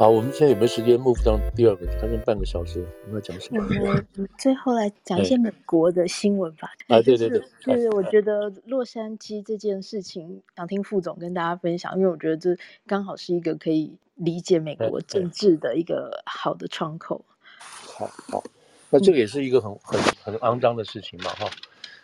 [0.00, 1.86] 好，我们现在有没有时间 move 到第二个？
[2.00, 4.26] 还剩半个小时，我们要讲什么？
[4.38, 6.70] 最后来讲一些美国的新闻吧。
[6.88, 12.56] 啊，对对对，就是我觉得洛杉矶这件事情，想听副总跟大家分享，因为我觉得这
[12.86, 17.22] 刚好是一个可以理解美国政治的一个好的窗口。
[17.58, 18.42] 好好，
[18.88, 21.46] 那这个也是一个很很很肮脏的事情嘛，哈，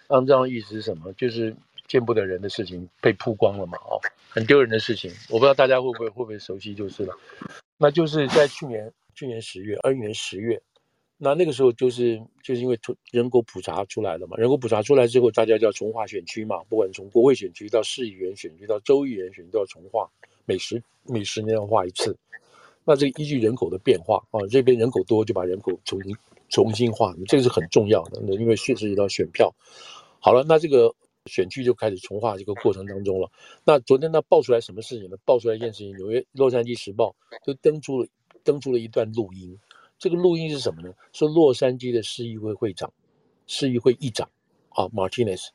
[0.08, 1.10] 肮脏的意思是什么？
[1.14, 1.56] 就是
[1.88, 3.96] 见不得人的事情被曝光了嘛，哦，
[4.28, 5.10] 很丢人的事情。
[5.30, 7.14] 我不知道大家会不会会不会熟悉，就是了。
[7.78, 10.60] 那就是在去年去年十月，二一年十月，
[11.18, 12.78] 那那个时候就是就是因为
[13.10, 20.08] 人口普查出来了嘛，人口普查出来之后，大家就要重划选区嘛，不管从国会选区到市议员选区到州议员选区都要重划，
[20.44, 22.16] 每十每十年要划一次。
[22.84, 26.16] 那这依据人口的变化啊，这边人口多就把人口重新
[26.48, 29.54] 重新划，这个是很重要的，因为涉及到选票。
[30.20, 30.94] 好了，那这个。
[31.26, 33.30] 选区就开始重划这个过程当中了。
[33.64, 35.16] 那昨天他爆出来什么事情呢？
[35.24, 37.14] 爆出来一件事情，纽约《洛杉矶时报》
[37.46, 38.08] 就登出了
[38.42, 39.58] 登出了一段录音。
[39.98, 40.92] 这个录音是什么呢？
[41.12, 42.92] 说洛杉矶的市议会会长、
[43.46, 44.28] 市议会议长
[44.68, 45.48] 啊，Martinez，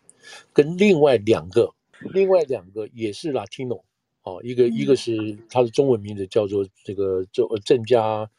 [0.52, 1.74] 跟另外两个
[2.14, 3.84] 另外两个也是 Latino
[4.24, 8.30] 啊，一个一个是他的中文名字叫做这个周郑家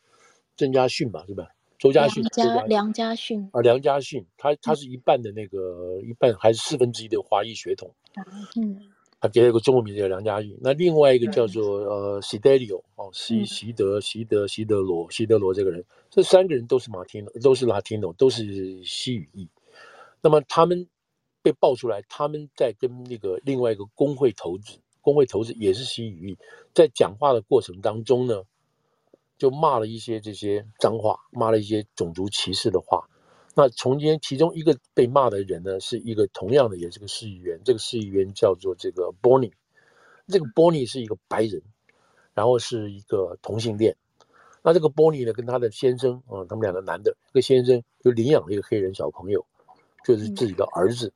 [0.56, 1.48] 郑家训吧，是吧？
[1.82, 2.22] 周家训，
[2.68, 7.92] 梁家训啊，梁家训，他他是一半的那个、嗯、一半还是四分之一的华裔血统，
[8.54, 8.78] 嗯，
[9.20, 10.56] 他给了一个中文名字叫梁家训。
[10.60, 19.48] 那另外一个叫做、嗯、呃西德里奥哦，西西德西德西德罗西德罗这个人，这三个人都是马丁，都是拉丁诺，都是西语裔。
[20.20, 20.86] 那么他们
[21.42, 26.38] 被爆出来，他们在跟那个另外一个工会头子，工会头子也是西语裔，
[26.72, 28.44] 在讲话的过程当中呢。
[29.42, 33.08] 就骂了一些这些脏话，骂了一些种族歧视的话。
[33.56, 39.50] 那从间其中一个被骂的人呢，是一个同样的也是个市议员，这个市议员叫做这个 Bonnie。
[40.28, 41.60] 这个 Bonnie 是一个白人，
[42.34, 43.96] 然后是一个同性恋。
[44.62, 49.44] 那这个 Bonnie 呢，跟他的先生啊，他们两个男的，这个先生就领养了一个黑人小朋友，
[50.04, 51.12] 就是自己的儿子。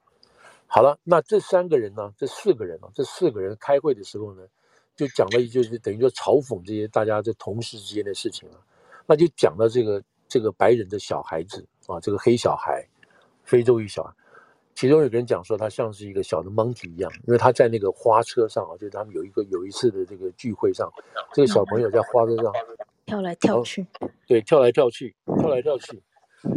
[0.67, 4.43] 好了，那这三个人呢，这四个人呢，这四个人开会的时候呢。
[4.97, 8.59] 就讲了，就是等于说嘲讽这些大家这同事之间的事情了。
[9.07, 12.84] 那就讲到这个这个白人的小孩子啊，这个黑小孩，
[13.45, 14.12] 非洲裔小孩。
[14.75, 20.93] 其中有个人讲说，他像是一个小的 monkey 一样，因为他在那个花车上啊，就是他们有一个有一次的这个聚会上，
[21.33, 22.53] 这个小朋友在花车上
[23.06, 23.87] 跳来跳去，
[24.27, 26.03] 对，跳来跳去，跳来跳去。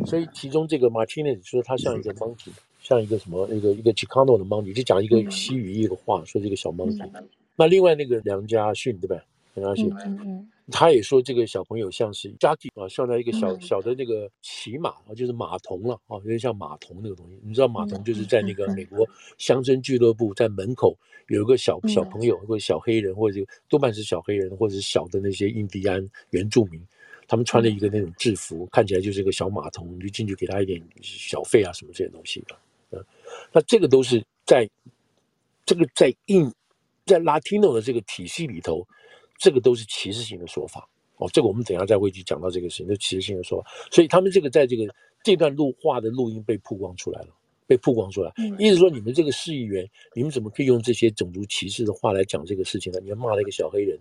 [0.05, 2.51] 所以其中这个 Martinez 说他像一个 monkey，
[2.81, 7.09] 像一个什么一个一个 Chicano 的 monkey，就讲一个西语一个话，说这个小 monkey。
[7.59, 9.21] 那另外那个梁家训对吧？
[9.53, 17.37] 梁家训，嗯嗯，他也说这个小朋友像是 jockey 啊，像在一个小小的那个骑马啊，就是马童了啊，有点像马童那个东西。
[17.43, 19.05] 你知道马童就是在那个美国
[19.37, 26.81] 乡村俱乐部，在门口有一个小小朋友或者小黑人，或者多半是小黑人，或者是小的那些印第安原住民，
[27.27, 32.55] 他们穿了一个那种制服，看起来就是一个小马童，你就进去给他一点小费啊什么这些东西的。
[32.91, 33.03] 嗯，
[33.51, 34.69] 那这个都是在
[35.65, 36.49] 这个在印。
[37.09, 38.87] 在 Latino 的这个体系里头，
[39.37, 40.87] 这个都是歧视性的说法
[41.17, 41.27] 哦。
[41.33, 43.69] 这个我们等一下再会去讲到这个事情，就歧视性的说法。
[43.91, 44.93] 所以他们这个在这个
[45.23, 47.27] 这段录话的录音被曝光出来了，
[47.65, 48.31] 被曝光出来。
[48.57, 52.99] 意思说，你们这个市议员，你们怎么可以用这些种族歧视的话来讲这个事情呢？
[53.01, 53.99] 你们骂了一个小黑人，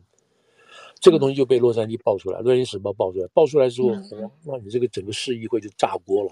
[1.01, 3.91] 这个东西就被洛杉矶爆出来，洛杉矶时报爆出来，爆出来之后，
[4.45, 6.31] 那你这个整个市议会就炸锅了。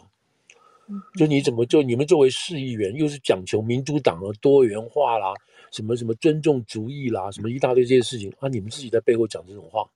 [1.18, 5.34] 就你怎么就你们作为市议员，又是讲求民主党的多元化啦？
[5.72, 8.48] 什么什么尊重族裔啦，什么一大堆这些事情啊！
[8.48, 9.88] 你们自己在背后讲这种话，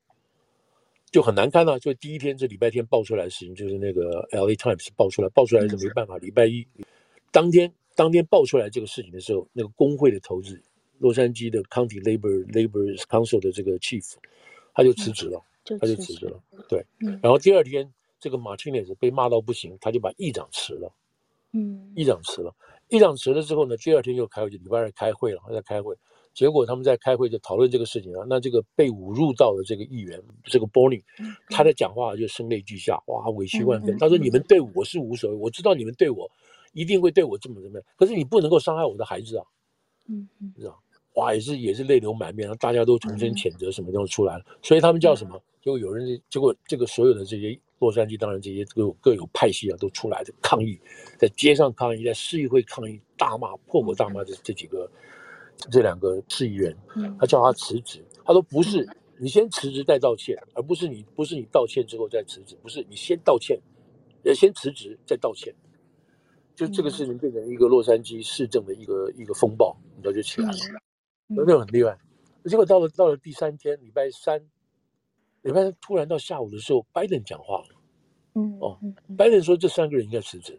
[1.10, 1.78] 就很难堪啊。
[1.78, 6.18] 就第一天，这礼拜天爆出来的事情，就是那个 LA Times 爆出来，爆出来是没办法。
[6.18, 6.66] 礼拜一
[7.30, 10.60] 当天，当天爆出来这个事情的时候，那个工会的头子，
[10.98, 14.04] 洛杉矶的 County Labor Labor Council 的这个 Chief，
[14.74, 16.42] 他就辞职了，他就辞职了。
[16.68, 16.84] 对，
[17.22, 20.92] 然后第二天，这个 Martinez 被骂到不行，他就把议长辞了。
[21.52, 22.54] 嗯，议长辞了。
[22.90, 25.96] 议长辞了之后呢，第二天又开会，就礼拜二开会了，在开会。
[26.34, 28.24] 结果他们在开会就讨论这个事情啊。
[28.28, 31.02] 那这个被侮辱到的这个议员，这个 Bonnie，
[31.48, 33.96] 他在讲话就声泪俱下，哇，委屈万分。
[33.98, 36.30] 他说：“你们对我是无所谓，我知道你们对我
[36.72, 39.44] 一定会对我这么怎么样，可是你不能够伤害我的孩子啊。”
[40.08, 40.28] 嗯？
[41.14, 44.44] 哇，也是也是泪流满面，大家都重新谴责什么东西出来了。
[44.62, 45.40] 所以他们叫什么？
[45.62, 47.60] 结果有人，结果这个所有的这些。
[47.80, 50.78] 洛杉矶当然这些各有各有派系啊，都出来的抗议，
[51.18, 54.88] 在街上抗议，在市议会抗议，大骂破口大骂这这几个
[55.70, 56.76] 这两个市议员，
[57.18, 58.86] 他叫他辞职，他说不是，
[59.18, 63.58] 你先辞职再道歉，而不是你不是你道歉之后再辞职，不是你先道歉，
[64.24, 65.54] 要先辞职再道歉，
[66.54, 70.56] 就这个事情变成一个洛杉矶市政的一个一个风暴，你知道就起来了，
[71.28, 71.98] 那很厉害。
[72.44, 74.44] 结果到了到了第三天，礼拜三。
[75.42, 77.68] 礼拜三突然到下午的时候，拜登讲话了。
[78.34, 78.78] 嗯哦，
[79.16, 80.58] 拜登说这三个人应该辞职。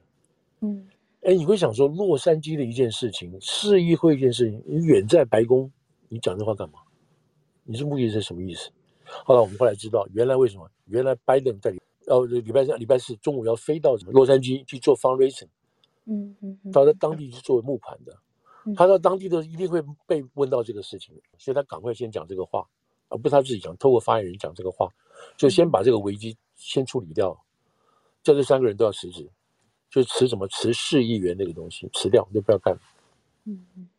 [0.59, 0.87] 嗯，
[1.21, 5.71] 哎，你会想说洛杉矶的一件事情，市议会一件事情，你远在白宫，
[6.09, 6.79] 你讲这话干嘛？
[7.63, 8.69] 你是目的是什么意思？
[9.05, 10.69] 后来我们后来知道，原来为什么？
[10.85, 11.73] 原来拜登在
[12.07, 15.47] 哦礼拜三、礼拜四中午要飞到什么洛杉矶去做 fundraising。
[16.05, 18.17] 嗯嗯，他在当地去做募款的，
[18.75, 22.67] 他到当地的一定会被问到这个事情，所以他赶快先讲这个话，
[23.11, 24.89] 而不是他自己讲，透过发言人讲这个话，
[25.37, 27.37] 就先把这个危机先处理掉，
[28.23, 29.29] 叫这三个人都要辞职，
[29.89, 32.79] 就辞什么辞市议员那个东西辞掉，就不要干了。
[33.43, 33.89] 嗯嗯，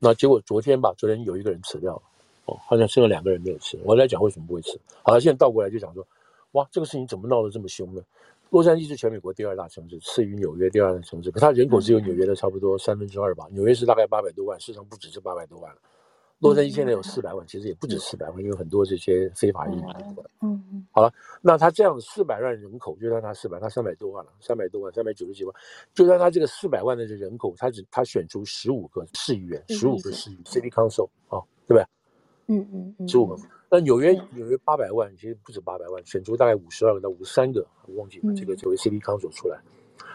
[0.00, 2.02] 那结果昨天吧，昨天有一个人辞掉了，
[2.46, 3.78] 哦，好像剩了两个人没有辞。
[3.84, 4.80] 我来讲为什么不会辞。
[5.02, 6.06] 好了，现在倒过来就讲说，
[6.52, 8.02] 哇，这个事情怎么闹得这么凶呢？
[8.50, 13.46] 洛杉矶是全美国第二大城市，次于纽约第二大城市，可它人口只有纽约的差不多三分之二吧。
[13.50, 15.80] 纽约是大概八百多万，事实上不止是八百多万了。
[16.38, 19.84] 洛杉矶现在有四百万，其实也不止四百万，因为很多这些非法移民。
[20.42, 20.86] 嗯嗯。
[20.92, 25.54] 好了，那他这样四百万人口，就算他四百，他三百多万了，三百多万，三百九十几万，
[25.94, 31.86] 就算他这个四百万的这人口，他只他选出十五个市议员，十五个市议 City Council 啊，对不对？
[32.48, 33.36] 嗯嗯嗯，十五个。
[33.70, 39.58] 那纽约纽约八百万，其实不止八百万，选出大概五十二个到五十三个，我忘记了这个作为 City Council 出来。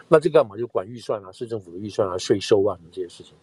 [0.08, 0.56] 那这干嘛？
[0.56, 3.34] 就管预算啊，市政府的预算啊，税收啊什么这些事情。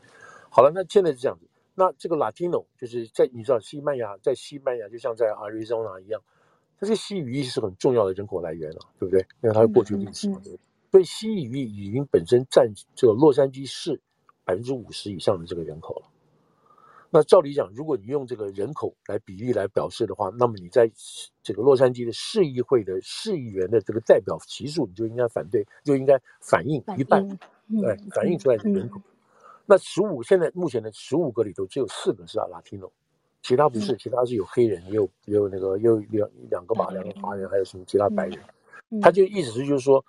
[0.50, 1.46] 好了，那现在是这样子。
[1.80, 6.22] 那这个 Latino 就是在你知道西班牙，在西班牙就像在 Arizona 一样，
[6.78, 9.22] 它这个西语裔是很重要的人口来源了，对不对？
[9.42, 10.42] 因为它是过去历史嘛，
[10.92, 14.02] 所以西语裔已经本身占这个洛杉矶市
[14.44, 16.08] 百分之五十以上的这个人口了。
[17.12, 20.92] 那照理讲，如果你用这个人口来比例来表示的话，那么你在
[21.42, 27.26] 这个洛杉矶的市议会的市议员的这个代表席数，你就应该反对，就应该反映一半，
[27.82, 29.00] 对，反映出来的人口。
[29.70, 32.90] 那十五现在目前的十五个里头，只有四个是 Latino，
[33.44, 38.40] 其他不是，其他是有黑人，也有也有那个，也有两两个马，两个华人，还有什么其他白人。
[39.00, 40.04] 他就意思是就是说，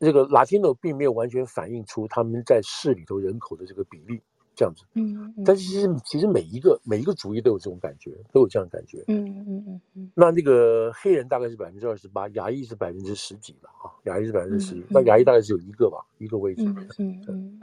[0.00, 4.20] 这个 Latino 并没有完全反映出他们在市里头人口的这个比例。
[4.58, 10.10] 这样子，嗯，但是其实其实每一个每一个族裔都有这种感觉，都有这样的感觉，嗯嗯嗯嗯。
[10.14, 16.64] 那那个黑人大概是百分之二十八，亚裔是百分之十几吧，啊，亚裔是百分之十，那亚裔大概只有一个吧，一个位置，
[16.96, 17.60] 嗯嗯。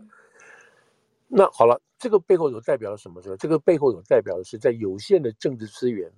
[1.35, 3.19] 那好了，这个背后有代表了什么？
[3.39, 6.11] 这个背后有代表的是在有限的政治资源、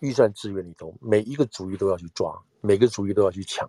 [0.00, 3.66] 预算资源里头，每一个族裔都要去抓，每个族裔都要去抢。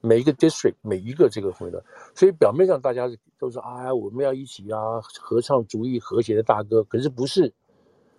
[0.00, 1.84] 每一个 district，每一个这个会的，
[2.16, 6.82] 所以表面上大家都说啊，我们要一起啊，合唱主义和谐的大歌。
[6.82, 7.52] 可是不是，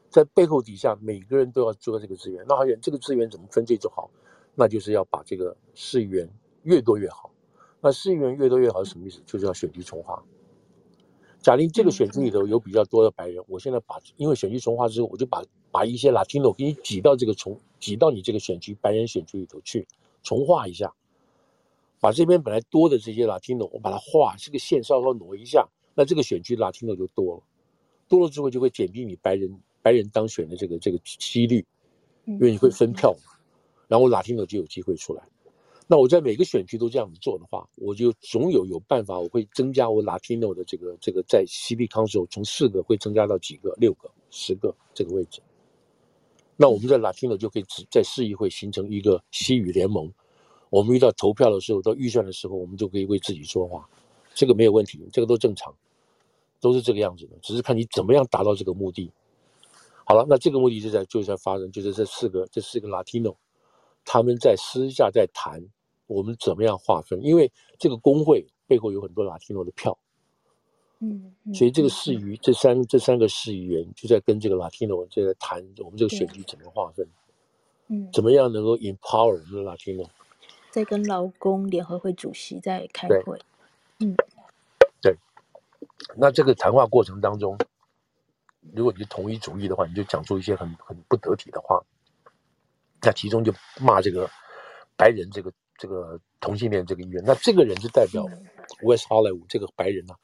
[0.09, 2.45] 在背后底下，每个人都要做这个资源。
[2.47, 4.09] 那好像这个资源怎么分配就好？
[4.55, 6.29] 那就是要把这个市议员
[6.63, 7.29] 越多越好。
[7.81, 9.21] 那市议员越多越好是什么意思？
[9.25, 10.23] 就是要选举重划。
[11.41, 19.87] 假定这个选区里头有比较多的白人，我现在把因为选区重划之后，我就把把一些 Latino 给你挤到这个重挤到你这个选区白人选区里头去
[20.21, 20.93] 重划一下。
[22.01, 27.43] 把这边本来多的这些 Latino，我把它画这个线稍稍挪一下，那这个选区 Latino 就多了，
[28.07, 31.65] 多了之后就会减低你白人白人当选的这个这个几率，
[32.25, 33.33] 因为你会分票嘛，
[33.87, 35.23] 然后 Latino 就有机会出来。
[35.91, 45.41] 那我在每个选区都这样子做的话，我就总有有办法，我会增加我 Latino 的这个这个在 City Council 从四个会增加到几个，六个、十个这个位置。
[46.55, 50.13] 那我们在 Latino 就可以在市议会形成一个西语联盟。
[50.69, 53.89] 我们遇到投票的时候，到预算的时候，我们就可以为自己说话，
[54.35, 55.73] 这个没有问题，这个都正常，
[56.61, 59.11] 都是这个样子的，只是看你怎么样达到这个目的。
[60.05, 63.35] 好了，那这个目的就在就在发生，就是这四个这四个 Latino，
[64.05, 65.63] 他们在私下在谈
[66.09, 69.95] 我们怎么样划分，因为这个工会背后有很多 Latino 的票，
[70.99, 77.07] 嗯，所以这个市议这三这三个市议员就在跟这个 Latino 就在谈我们这个选举怎么划分，
[77.89, 80.09] 嗯，怎么样能够 empower 我们的 Latino。
[80.71, 83.39] 在跟劳工联合会主席在开会，
[83.99, 84.15] 嗯，
[85.01, 85.15] 对。
[86.17, 87.57] 那这个谈话过程当中，
[88.73, 91.79] 如果你是同一主义的话，你就讲出一些很很不得体的话。
[93.01, 94.29] 那其中就骂这个
[94.97, 97.23] 白人，这个这个同性恋这个议员。
[97.25, 98.23] 那这个人就代表
[98.83, 100.19] West Hollywood 这个白人呢、啊，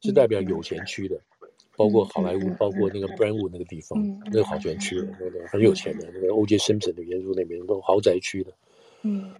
[0.00, 1.20] 是代表有钱区的，
[1.76, 6.56] 包括好莱坞，包括那个 Brentwood 那个地方，那个好钱区，那个很有钱的，那个 O.J.
[6.58, 8.52] Simpson 的原著那边都豪宅区的，
[9.02, 9.32] 嗯。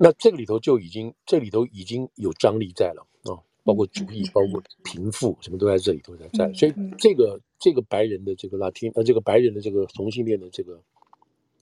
[0.00, 6.52] 那这个里头就已经，这里头已经有张力在了啊、哦，包括主义，包括贫富，什么都在这里头在在。
[6.52, 10.80] 所以这个这个白人的这个 Latin 呃，这个白人的这个同性恋的这个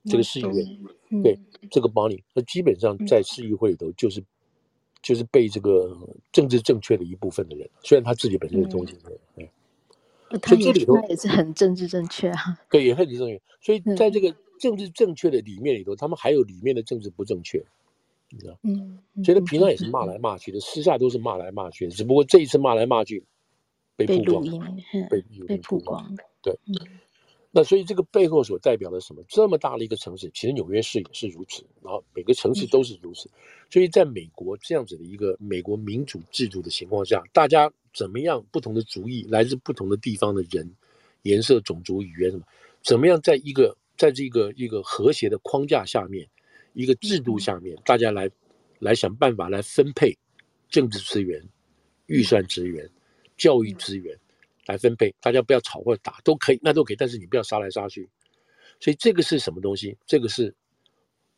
[0.07, 1.39] 这个市议员，对
[1.71, 4.23] 这个 Bonnie，那基本上在市议会里头就是
[5.03, 5.97] 就是被这个
[6.33, 13.41] 政治正确的一部分的人，虽然他自己本身是中性人，嗯，他也他也是很政治正确啊， 对，也很政治正确。
[13.61, 17.65] 所以在这个政治正确的里面里头，他们还有里面的政治不正确，
[18.31, 18.59] 你知道？
[18.63, 23.25] 嗯，所以他平常也是骂来骂去的，私下都是骂来骂去，只不过这一次骂来骂去
[23.97, 24.45] 被曝光，
[25.11, 26.59] 被被曝光，对。
[27.57, 29.23] 那所以这个背后所代表的什么？
[29.29, 33.31] 这么大的一个城市，其实纽约市也是如此，然后每个城市都是如此。
[33.71, 38.45] 所以在美国这样子的一个美国民主制度的情况下，大家怎么样？
[38.53, 40.71] 不同的族裔，来自不同的地方的人，
[41.23, 42.45] 颜色、种族、语言什么，
[42.83, 46.29] 怎么样在一个在这个一个和谐的框架下面，
[46.75, 48.31] 一个制度下面，大家来
[48.81, 50.15] 来想办法来分配
[50.69, 51.43] 政治资源、
[52.05, 52.87] 预算资源、
[53.39, 54.15] 教育资源。
[54.67, 58.09] 来分配，大家不要吵或者打都可以，那都可以，但是你不要杀来杀去。
[58.81, 59.97] 所以这个是什么东西？
[60.07, 60.55] 这个是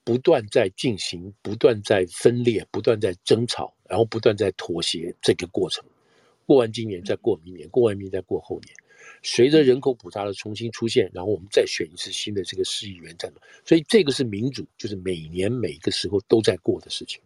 [0.02, 5.84] 不断在进行、不断在分裂、不断在争吵，然后不断在妥协这个过程。
[6.46, 8.74] 过完今年再过明年，过完明年再过后年。
[9.22, 13.40] 随着人口普查的重新出现，然后我们再选一次新的这个市议员战斗。
[13.64, 17.20] 所以这个是民主，就是每年每个时候都在过的事情。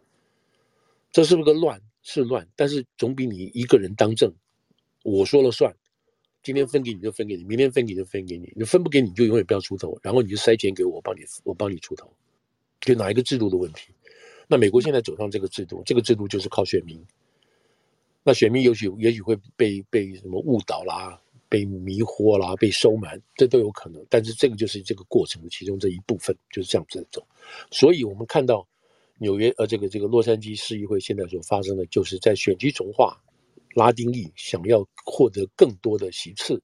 [1.11, 1.81] 这是不是个乱？
[2.03, 4.33] 是乱，但是总比你一个人当政，
[5.05, 5.73] 我说了算。
[6.43, 12.13] 今天分给你就分给你，明天分给你就分给你，你分不给你就永远不要出头，然后你就塞钱给我，我帮你，我帮你出头，
[12.81, 13.93] 就哪一个制度的问题？
[14.49, 17.01] 那美国现在走上这个制度，这个制度就是靠选民。
[18.25, 24.05] 那选民也许也许会被被什么误导啦，被迷惑啦，被收买，这都有可能。
[24.11, 27.25] 但是这个就是这个过程的其中这一部分，就是这样子走。
[27.71, 28.67] 所以我们看到
[29.19, 33.17] 纽约呃这个这个洛杉矶市议会现在所发生的，就是在选区重划。
[33.75, 36.63] 拉丁裔想要获得更多的席次，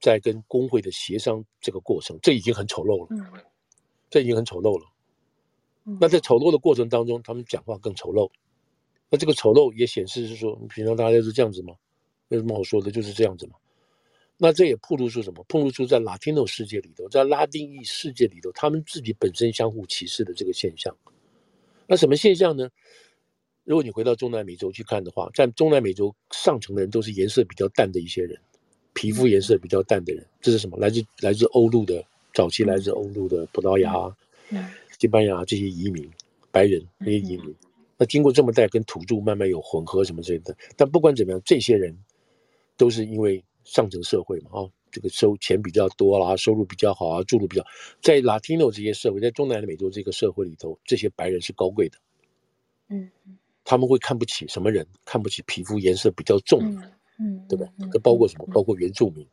[0.00, 3.42] 在跟工会的协商这个过程，这已经很丑陋了。
[4.10, 4.86] 这已经很丑陋了。
[6.00, 8.30] 那在丑陋的过程当中，他们讲话更丑陋。
[9.08, 11.74] 那这个丑陋也显示是说，平常大家都是这样子吗？
[12.28, 12.90] 有什么好说的？
[12.90, 13.54] 就是这样子嘛。
[14.36, 15.44] 那这也暴露出什么？
[15.44, 20.96] 暴露出在 Latino 世界里头，在拉丁裔世界里头，他们自己本身相互歧视的这个现象。
[21.86, 22.68] 那什么现象呢？
[23.70, 28.36] 如果你回到中南美洲去看的话，在中南美洲上层的人都是颜色比较淡的一些人，
[28.94, 30.76] 皮肤颜色比较淡的人，这是什么？
[30.78, 33.94] 来自来自欧陆的早期来自欧陆的葡萄牙、
[34.98, 36.10] 西班牙这些移民，
[36.50, 37.54] 白人那些移民，
[37.96, 41.96] 那经过这么代跟土著慢慢有混合什么之类的，但不管怎么样，这些人
[42.76, 47.64] 都是因为上层社会嘛，啊，这个收钱比较多啦，收入比较好啊，住的比较，
[48.02, 51.98] 在 Latino 这些社会，在中南美洲这个社会里头，这些白人是高贵的，
[52.88, 53.08] 嗯。
[53.70, 54.84] 他们会看不起什么人？
[55.04, 57.68] 看不起皮肤颜色比较重的，嗯，对吧？
[57.92, 58.44] 这包括什么？
[58.52, 59.24] 包括原住民，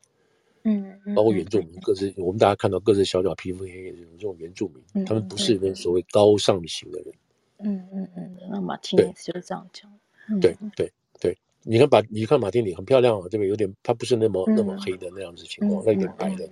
[0.63, 7.11] 嗯，包括原住民，各自我们大家看到各自小小、皮肤黑黑的这种原住民，他们不是那所谓高尚型的人。
[7.63, 9.91] 嗯嗯嗯，那马丁就是这样讲。
[10.39, 16.47] 对对对，你看把你看马丁里很漂亮啊，这边有点，他不是那么那么黑的那样子情况，那有点白的。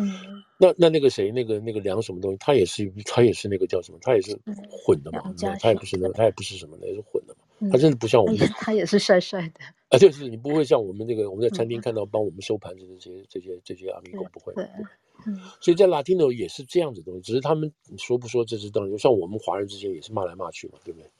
[0.00, 4.38] 嗯，那那那个谁，那个那个梁什么东西，他也是他也是那个叫什么，他也是
[4.70, 5.22] 混的嘛，
[5.60, 9.60] 他也不是那他也不是什么的，也是混的嘛，他真的不像我们，他也是帅帅的。
[9.90, 14.54] 啊，就是你不会像我们那个我们在餐厅看到帮我们收盘子的这些这些这些阿米狗不会，
[15.26, 21.10] 嗯，所以在 Latino 也是这样子的东西，只是他们说不说这是当然，就像我们华人之间也是骂来骂去嘛，对不对？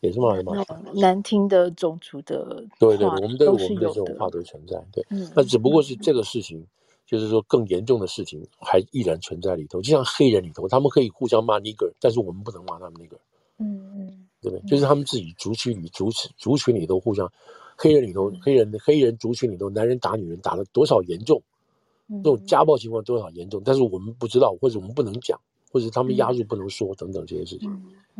[0.00, 6.66] 也是骂来骂去，难听的种族的，对对，我们都有我们的这种话都存在，对，那只不过是这个事情。
[7.06, 13.18] 就是说，更严重的事情还依然存在里头，就像黑人里头，他们可以互相骂 nigger，但是我们不能骂他们 nigger。
[13.58, 14.68] 嗯嗯，对不对？
[14.68, 17.30] 就是他们自己族群里、族群族群里头互相，
[17.76, 21.42] 黑人里头，黑人黑人族群里头，男人打女人打了多少严重，
[22.08, 25.38] 这种家暴情况多少严重，但是我们不知道，或者我们不能讲，
[25.70, 27.70] 或者他们压住不能说等等这些事情。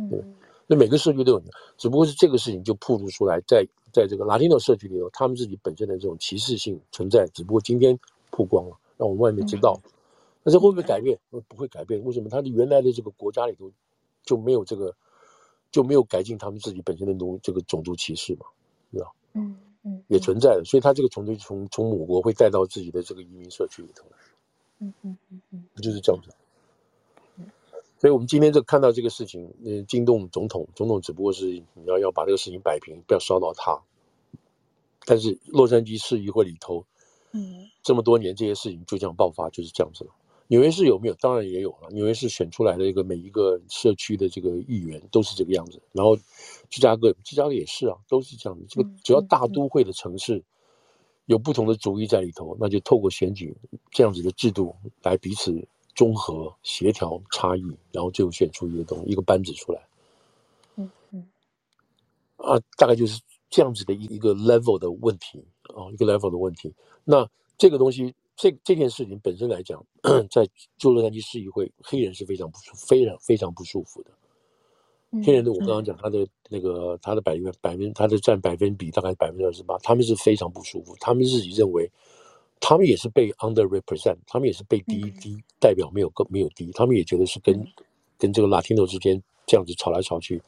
[0.09, 0.23] 对，
[0.67, 1.43] 那每个社区都有，
[1.77, 7.99] 只不过是这个事情就暴露出来，在在这个 Latino 社区里头，他们自己本身的这种歧视性存在，只不过今天
[8.33, 8.77] 曝光了。
[8.95, 9.79] 让我们外面知道，
[10.43, 11.19] 那这会不会改变？
[11.47, 12.01] 不会改变。
[12.03, 12.29] 为什么？
[12.29, 13.71] 他的原来的这个国家里头
[14.23, 14.95] 就没有这个，
[15.71, 18.45] 就没有改进他们自己本身的奴这个种族歧视嘛？
[18.91, 19.11] 是吧？
[19.33, 20.63] 嗯嗯，也存在的。
[20.63, 24.17] 所以他这个从从从从母国会带到自己的这个移民社区里头来。
[24.79, 26.29] 嗯嗯嗯嗯，就是这样子。
[27.97, 33.81] 所以我们今天就看到这个事情，嗯，惊动总统，总统只不过是你要要把这个事情摆平，不要烧到他。
[35.05, 36.85] 但是洛杉矶市议会里头。
[37.33, 40.11] 嗯，这么多年这些事情就这样爆发，就是这样子了。
[40.47, 41.13] 纽约市有没有？
[41.15, 41.89] 当然也有了。
[41.91, 45.81] 纽约市选出来的一个每一个社区的这个议员都是这个样子。
[45.93, 46.15] 然后
[46.69, 48.65] 芝加哥，芝加哥也是啊，都是这样子。
[48.69, 50.43] 这个只要大都会的城市
[51.25, 53.55] 有不同的主意在里头，那就透过选举
[53.89, 59.81] 这样子的制度来彼此综合、协调差异，然后最后选出一个东一个班子出来。
[60.75, 61.27] 嗯嗯，
[62.35, 65.43] 啊，大概就是这样子的一一个 level 的问题。
[65.73, 66.73] 哦，一个 level 的问题。
[67.03, 69.83] 那这个东西这这件事情本身来讲，
[70.31, 74.11] 在旧洛杉矶市议会，黑人是非常不舒，非常非常不舒服的。
[75.23, 81.87] 黑人的我刚刚讲他的那个他的百分百分他的占百分比大概百分之二十八，他们是非常不舒服，他们自己认为，
[82.59, 87.63] 他们也是被 underrepresent，他们也是被低低代表没有更没有低，他们也觉得是跟
[88.17, 90.41] 跟这个 Latino 之间这样子吵来吵去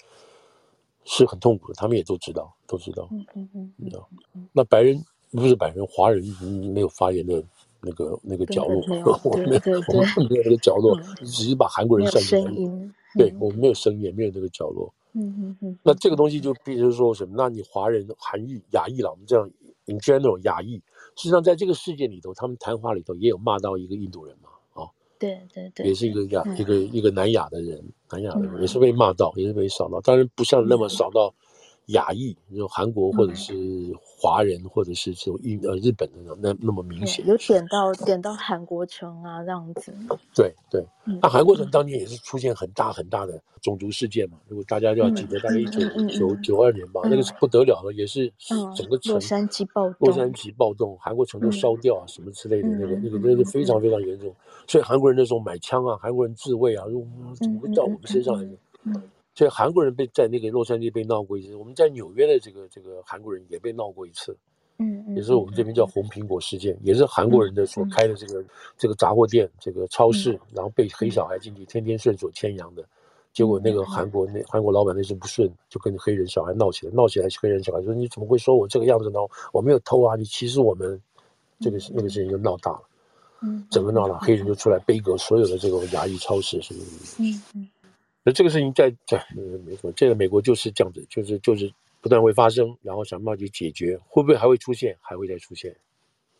[1.03, 3.73] 是很痛苦的，他们也都知道都知道，嗯嗯
[4.33, 4.49] 嗯。
[4.51, 4.99] 那白人
[5.31, 6.23] 不是白人，华人
[6.73, 7.43] 没有发言的
[7.81, 8.81] 那个那个角落，
[9.23, 12.93] 我们没有我们没有那个角落，只是把韩国人算进来。
[13.17, 14.93] 对，我们没有声音，也没有那个角落。
[15.13, 15.79] 嗯嗯嗯。
[15.83, 17.33] 那这个东西就比如说什么？
[17.37, 19.49] 那你华人、韩裔、亚裔了，我们这样
[19.85, 20.75] in general 亚裔，
[21.15, 31.33] 实际上在这个世界里头，他们谈话里头也有骂到一个印度人嘛，啊，对对对，也是一个亚、嗯、一个一个南亚的人，南亚的人、嗯、也是被骂到，也是被扫到，当然不像那么扫到。
[31.87, 33.53] 亚裔，就韩国或者是
[34.01, 39.93] 华人，或者是这种印呃日本的那那么明显，有点到点到韩国城啊这样子。
[40.33, 40.85] 对对，
[41.21, 48.31] 那韩国城当年也是出现很大很大的种族事件嘛，如果大家要记得，大概一九九九二年吧，那个是不得了了，也是
[48.75, 54.33] 整个城洛杉矶暴动，洛杉矶暴动，韩国城都烧掉啊什么之类的，那个那个真的是非常非常严重，
[54.67, 56.85] 所以韩国人那时候买枪啊，韩国人自卫啊，
[57.39, 59.03] 怎么会到我们身上来呢？
[59.35, 64.35] 所以韩国人被在那个洛杉矶被闹过一次，我们在纽约的这个这个韩国人也被闹过一次，
[64.79, 68.43] 嗯嗯，也是我们这边叫红苹果事件，也是韩国人的所开的这个
[68.77, 72.87] 这个杂货店、这个超市，然后被黑小孩进去天天顺手牵羊的，
[73.33, 74.09] 结果那个韩。
[74.09, 79.19] 国那韩国老板那时候不顺，就跟黑人小孩闹起来，闹起来黑人小孩说你怎么会说我这个样子呢？
[79.51, 81.01] 我没有偷啊，你歧视我们，
[81.59, 82.81] 这个那个事情就闹大了，
[83.41, 84.79] 嗯，整个闹了，黑人就出来。
[84.79, 87.69] 杯葛所有的这个牙医超市什么什么，嗯嗯。
[88.25, 89.23] 那这个事情在在
[89.63, 94.97] 没错，这个美国就是这样子，就是就是不断会发生，然后想办法去解决，会不会还会出现？
[94.99, 95.75] 还会再出现？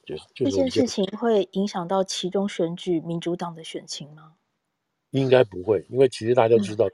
[0.04, 4.34] 就这件事情会影响到其中选举民主党的选情吗？
[5.12, 6.90] 应该不会，因为其实大家都知道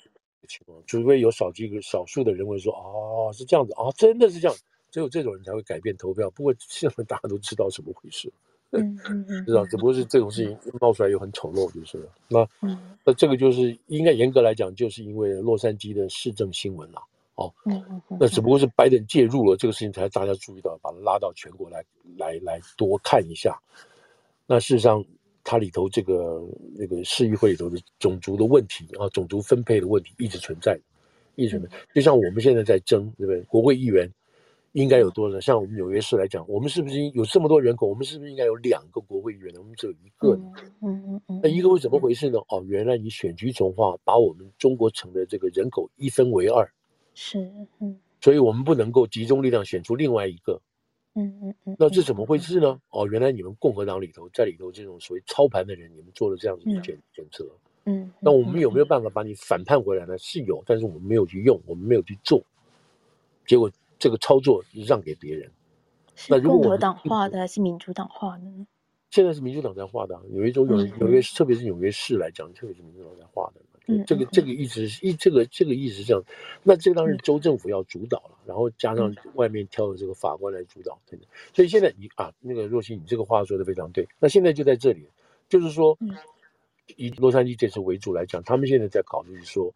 [0.48, 4.58] 情况，嗯、除非有少几个少数的人会说哦，是这样子啊，真的是这样，
[4.92, 6.30] 只有这种人才会改变投票。
[6.32, 8.32] 不过现在大家都知道怎么回事。
[8.72, 12.08] 嗯 嗯嗯，知道，只不过是这种事情闹出来又很丑陋，就是了。
[12.30, 12.48] 那
[13.04, 17.02] 那这个就是应该严格来讲，就是因为洛杉矶的市政新闻了。
[17.36, 17.52] 哦，
[18.20, 21.84] 那只不过是拜登介入了这个事情，才大家注意到，把它拉到全国来，
[22.18, 23.60] 来来多看一下。
[24.46, 25.04] 那事实上，
[25.44, 26.42] 它里头这个
[26.76, 30.80] 那个市议会里头的种族的问题啊，种族分配的问题一直存在，
[31.36, 31.70] 一直存在。
[31.96, 33.42] 就像我们现在在争，对不对？
[33.44, 34.10] 国会议员。
[34.74, 35.40] 应该有多少？
[35.40, 37.88] 像我们纽约市来讲，我们是不是有这么多人口？
[37.88, 39.60] 我们是不是应该有两个国会议员呢？
[39.60, 40.52] 我们只有一个呢？
[40.82, 41.40] 嗯嗯嗯。
[41.44, 42.40] 那一个会怎么回事呢？
[42.48, 46.66] 哦，原来你选举重划，把我们中国城的这个人口一分为二。
[47.14, 48.00] 是，嗯。
[48.22, 50.62] 所以我们不能够集中力量选出另外一个。
[51.16, 51.76] 嗯嗯嗯。
[51.78, 52.80] 那这怎么回事呢？
[52.92, 57.46] 哦，原来你们共和党里头在里头这种所谓操盘的人，你们做了这样子的选检测。
[57.84, 58.10] 嗯。
[58.22, 60.18] 那我们有没有办法把你反叛回来呢？
[60.18, 62.42] 是有，但是我们没有去用，我们没有去做，
[63.46, 63.70] 结果。
[64.02, 65.52] 这个操作让给别人，
[66.28, 68.66] 那如果共和党画的还是民主党画的呢？
[69.12, 73.62] 现在是民主党在画的，纽约州有纽约，特别是纽约市来讲，特别是民主党在画的。
[73.86, 76.24] 嗯，这个这个一直是一这个这个意思是这样，
[76.64, 81.28] 那这个当然州政府要主导了，然后加上外面挑的这个法官来主导，对的。
[81.54, 84.08] 所以现在你啊，那个若曦，你这个话说的非常对。
[84.18, 85.08] 那现在就在这里，
[85.48, 85.96] 就是说，
[86.96, 89.72] 以洛杉矶这次为主来讲，他们现在在考虑说。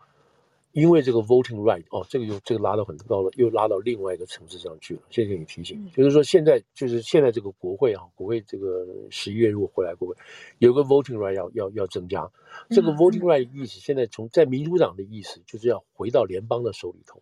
[0.75, 5.01] 因为这个 voting right 哦，这个又这个拉到很高了，又拉到另外一个层次上去了。
[5.09, 10.15] 谢谢你提醒，就是说现在就是现在这个国会啊，国会这个十一月如果回来，国会
[10.57, 12.29] 有个 voting right 要要要增加。
[12.69, 17.21] 这个 voting right 意思，现在从在民主党的意思就是要回到联邦的手里头，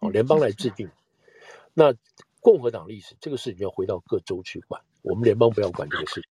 [0.00, 0.90] 哦，联邦来制定。
[1.72, 1.94] 那
[2.40, 6.30] 共和党的意思，这个事情要回到各州去管，我们联邦不要管这个事情。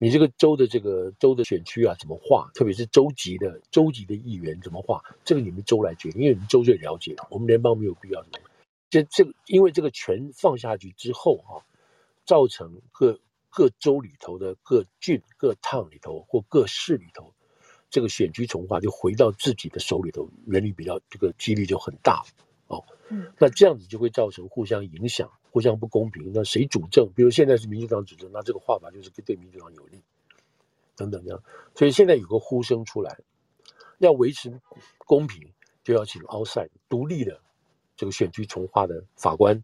[0.00, 2.48] 你这个州的这个州的选区啊，怎么划？
[2.54, 5.02] 特别是州级的州级的议员怎么划？
[5.24, 7.16] 这个你们州来决定，因为你们州最了解。
[7.30, 8.38] 我们联邦没有必要什么。
[8.90, 11.66] 这这个，因为这个权放下去之后啊，
[12.24, 13.18] 造成各
[13.50, 17.34] 各州里头的各郡、各 town 里头或各市里头，
[17.90, 22.22] 这个选区重划就回到自己的手里头，人力比较这个几率就很大
[22.68, 22.84] 哦。
[23.10, 25.28] 嗯，那这样子就会造成互相影响。
[25.50, 27.08] 互相不公平，那谁主政？
[27.16, 30.02] 比如现在是民主党主政，那这个画法就是对民主党有利，
[30.94, 31.42] 等等这样。
[31.74, 33.18] 所以现在有个呼声出来，
[33.98, 34.60] 要维持
[34.98, 35.48] 公平，
[35.82, 37.40] 就要请 outside 独立的
[37.96, 39.62] 这个选区重划的法官，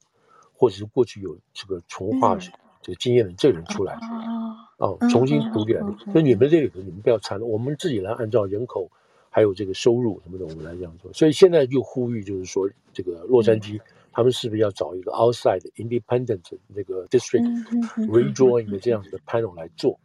[0.55, 2.37] 或者是过去有这个重化
[2.81, 3.99] 这个经验的这人出来，
[4.79, 5.75] 哦，重新独立。
[6.13, 8.91] 所以你们这里头，你们不要掺，我们自己来按照人口
[9.29, 11.13] 还有这个收入什么的，我们来这样做。
[11.13, 13.81] 所以现在就呼吁，就是说这个洛杉矶。
[14.15, 17.43] 他们是不是要找一个 outside independent 那个 district
[18.07, 19.99] redrawing 的这样子的 panel 来做？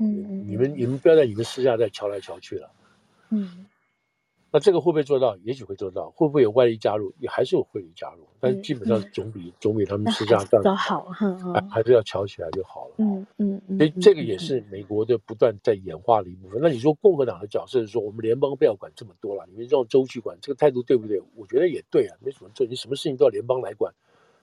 [0.00, 2.70] 嗯，你们你们不要在你们私下再瞧来瞧去了。
[3.30, 3.66] 嗯。
[4.50, 5.36] 那这个会不会做到？
[5.44, 6.10] 也许会做到。
[6.16, 7.12] 会不会有外力加入？
[7.18, 11.04] 也还是有会力加入，但是基本上总比、嗯、总比他们私下干好，
[11.52, 12.94] 还还是要瞧起来就好了。
[12.96, 13.76] 嗯嗯嗯。
[13.76, 16.58] 所以这个也是美国的不断在演化的一部分。
[16.62, 21.22] 那你说共和党的角色是说，我们联邦不要管这么多了，你们让州去管，这个态度对不对？
[21.36, 22.66] 我觉得也对啊，没什么错。
[22.66, 23.92] 你什么事情都要联邦来管，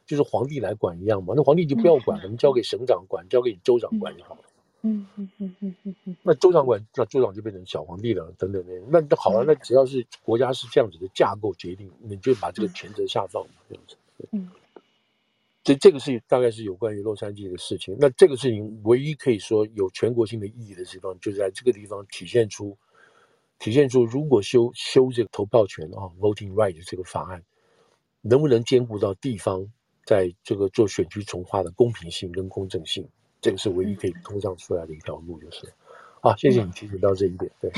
[0.05, 1.33] 就是皇帝来管一样嘛。
[1.35, 4.41] 那皇帝就不要管，我们交给省长管，交给你州长管就好了。
[4.87, 8.83] 嗯嗯嗯嗯嗯嗯，那州长管，那州长就变成小皇帝了，等等等。
[8.87, 13.95] 那那好了，那只要是国家是这样子的架构决定，你就把这个权责下放嘛，这样子。
[14.31, 14.47] 嗯，
[15.63, 17.97] 这这个是大概是有关于洛杉矶的事情。
[17.99, 22.77] 那这个事情唯一可以说有全国性的意义的地方，就是在这个地方体现出，
[23.57, 27.43] 体现出如果修修这个投票权啊，voting right 这个法案，
[28.21, 29.67] 能不能兼顾到地方
[30.05, 33.09] 在这个做选区重划的公平性跟公正性？
[33.41, 35.71] 这个是唯一可以通向出来的一条路，就是，
[36.21, 37.51] 好，谢谢你提醒到这一点。
[37.61, 37.71] 对，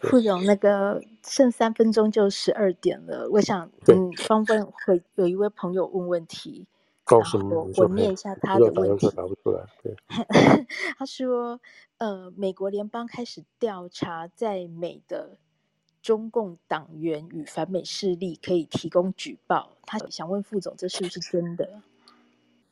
[0.00, 6.66] 副 总，那个剩三分钟就十二点了，我想，嗯，方便会有一位朋友问问题，
[7.04, 9.08] 告诉我，我念一下他的问题。
[9.16, 9.96] 答不出来，对。
[10.98, 11.60] 他说，
[11.98, 15.38] 呃，美国联邦开始调查在美的
[16.02, 19.70] 中共党员与反美势力，可以提供举报。
[19.86, 21.80] 他想问副总，这是不是真的？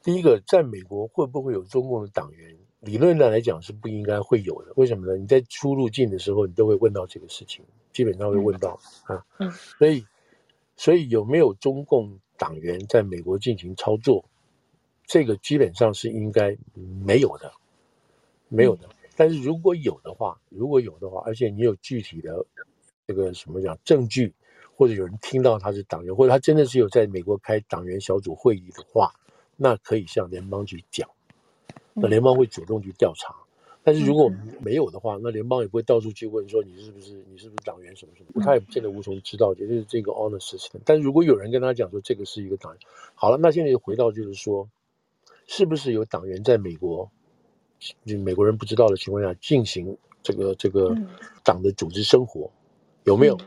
[0.03, 2.57] 第一个，在美国会不会有中共的党员？
[2.81, 4.73] 理论上来讲是不应该会有的。
[4.75, 5.17] 为什么呢？
[5.17, 9.27] 你在出入境的时候，你都会问到这个事情，基本上会问到、嗯、啊。
[9.39, 9.51] 嗯。
[9.79, 10.05] 所以，
[10.77, 14.25] 所以有没有中共党员在美国进行操作？
[15.07, 16.57] 这个基本上是应该
[17.05, 17.53] 没有的，
[18.49, 18.89] 没有的。
[18.89, 22.45] 嗯、但是如果有的话，如果有的话，而且你有具体的
[23.07, 24.35] 这个什么讲证据，
[24.75, 29.13] 或者有人听到他是党员，或者他真的是有在美国开党员小组会议的话。
[29.63, 31.09] 那可以向联邦去讲，
[31.95, 33.33] 那联邦会主动去调查。
[33.85, 34.29] 但是如果
[34.61, 40.81] 没有的话，那联邦也不会到处去问说你是不是你是不是党员什么什么，他也不见得无从知道，也就是这个 honor system。
[40.85, 42.81] 但是如果有人跟他讲说这个是一个党员，
[43.15, 44.69] 好了，那现在就回到就是说，
[45.47, 47.09] 是不是有党员在美国，
[48.05, 50.97] 就美国人不知道的情况下进行这个这个
[51.45, 52.51] 党的组织生活，
[53.05, 53.39] 有没有？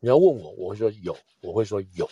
[0.00, 2.08] 你要问我，我会说有，我会说有。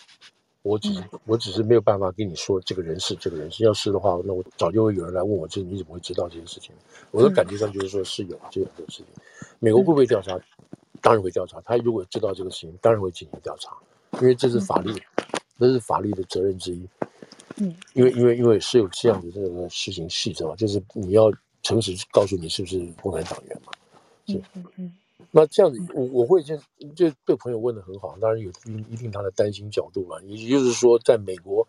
[0.63, 6.73] 我只是我只是没有办法跟你说这个人是这个人是，要是的话，那我早就会有人来问我，这你怎么会知道这件事情？
[7.11, 9.05] 我的感觉上就是说是有这样的事情。
[9.59, 10.39] 美国会不会调查？
[11.01, 11.59] 当然会调查。
[11.65, 13.75] 他如果知道这个事情，当然会进行调查，
[14.21, 14.93] 因为这是法律，
[15.59, 16.87] 这是法律的责任之一。
[17.57, 21.29] 嗯，因为因为因为是有这样的这个事情细则嘛，就是你要
[21.61, 23.71] 诚实告诉你是不是共产党员嘛。
[24.27, 24.41] 是。
[24.55, 24.93] 嗯嗯。
[25.31, 26.55] 那这样子，我我会就
[26.95, 28.51] 就对朋友问的很好，当然有
[28.89, 30.17] 一定他的担心角度嘛。
[30.25, 31.67] 也就是说，在美国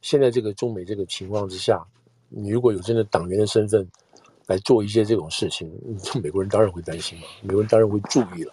[0.00, 1.84] 现在这个中美这个情况之下，
[2.28, 3.86] 你如果有真的党员的身份
[4.46, 5.70] 来做一些这种事情，
[6.22, 8.52] 美国人当然会担心嘛，美国人当然会注意了，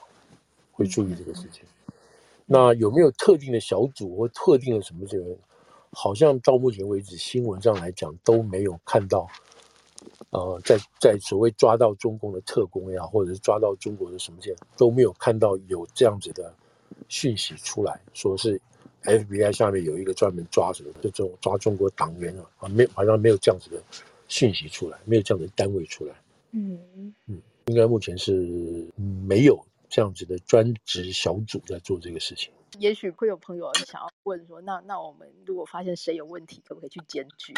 [0.71, 1.63] 会注意这个事情。
[2.45, 5.25] 那有没有特定的小组或特定的什么这个？
[5.93, 9.27] 好像到目前为止新闻上来讲都没有看到。
[10.29, 16.53] 呃，在在所谓抓到中共的特工呀，或者是抓到中国的什么这样，都没有看到有这样子的
[17.09, 18.59] 讯息出来，说是
[19.03, 23.81] FBI 下面有一个专门抓什么，就这种抓中国党员啊，啊，没好像没有这样子的
[24.27, 26.15] 讯息出来，没有这样的单位出来。
[26.51, 26.79] 嗯
[27.27, 28.31] 嗯，应该目前是
[28.97, 29.59] 没有
[29.89, 32.51] 这样子的专职小组在做这个事情。
[32.79, 37.53] 也许会有朋友想要问说，那那我们如果发现谁有问题，可不可以去检举？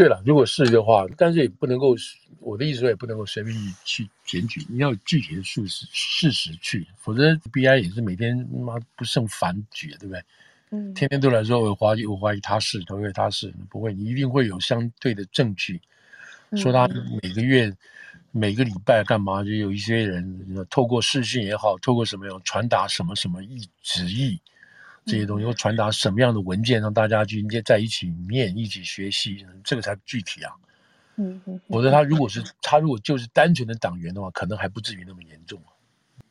[0.00, 1.94] 对了，如果是的话，但是也不能够，
[2.38, 10.22] 我的意思说也不能够随便去检举，你要有具体的事实事实去，否则 FBI 也是每天妈不胜烦举，对不对？
[10.70, 15.78] 嗯，天天都来说我怀疑我怀疑他是，他会他是不会，你一定会有相对的证据，
[16.56, 16.88] 说他
[17.22, 17.76] 每个月、嗯、
[18.30, 24.40] 每个礼拜干嘛，就有一些人透过视讯也好，透过什么样传达什么什么意旨意。
[25.06, 30.52] 这些东西会传达什么样的文件，让大家去在一起念、一起学习，这个才具体啊。
[31.16, 31.60] 嗯嗯。
[31.68, 35.72] 否则他如果是他如果就是单纯的党员的话，可能还不至于那么严重啊。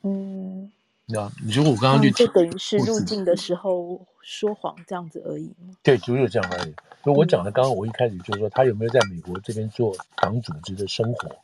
[0.03, 0.71] 嗯。
[1.11, 5.51] 那你说我刚刚就就等于是入境的时候说谎这样子而已。
[5.81, 6.73] 对，就是这样而已。
[7.03, 11.35] 所以我讲的刚刚我一开始就是说，他有没有在美国这边做党组织的生活？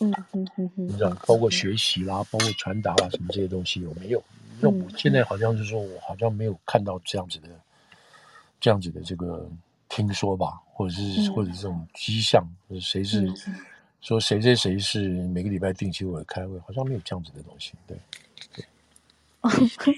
[0.00, 0.88] 嗯嗯嗯嗯。
[0.88, 4.20] 你知道，包括学习啦，包括传达啦，什么这些东西有没有？
[4.62, 7.48] 那我现在好像是说，我好像没有看到这样子的，
[8.60, 9.50] 这样子的这个
[9.88, 13.26] 听说吧，或者是或者是这种迹象，或者谁是
[14.00, 17.96] 说谁谁谁是每个礼拜定期会开会，好像没有这样子的东西，对。
[18.54, 18.64] 对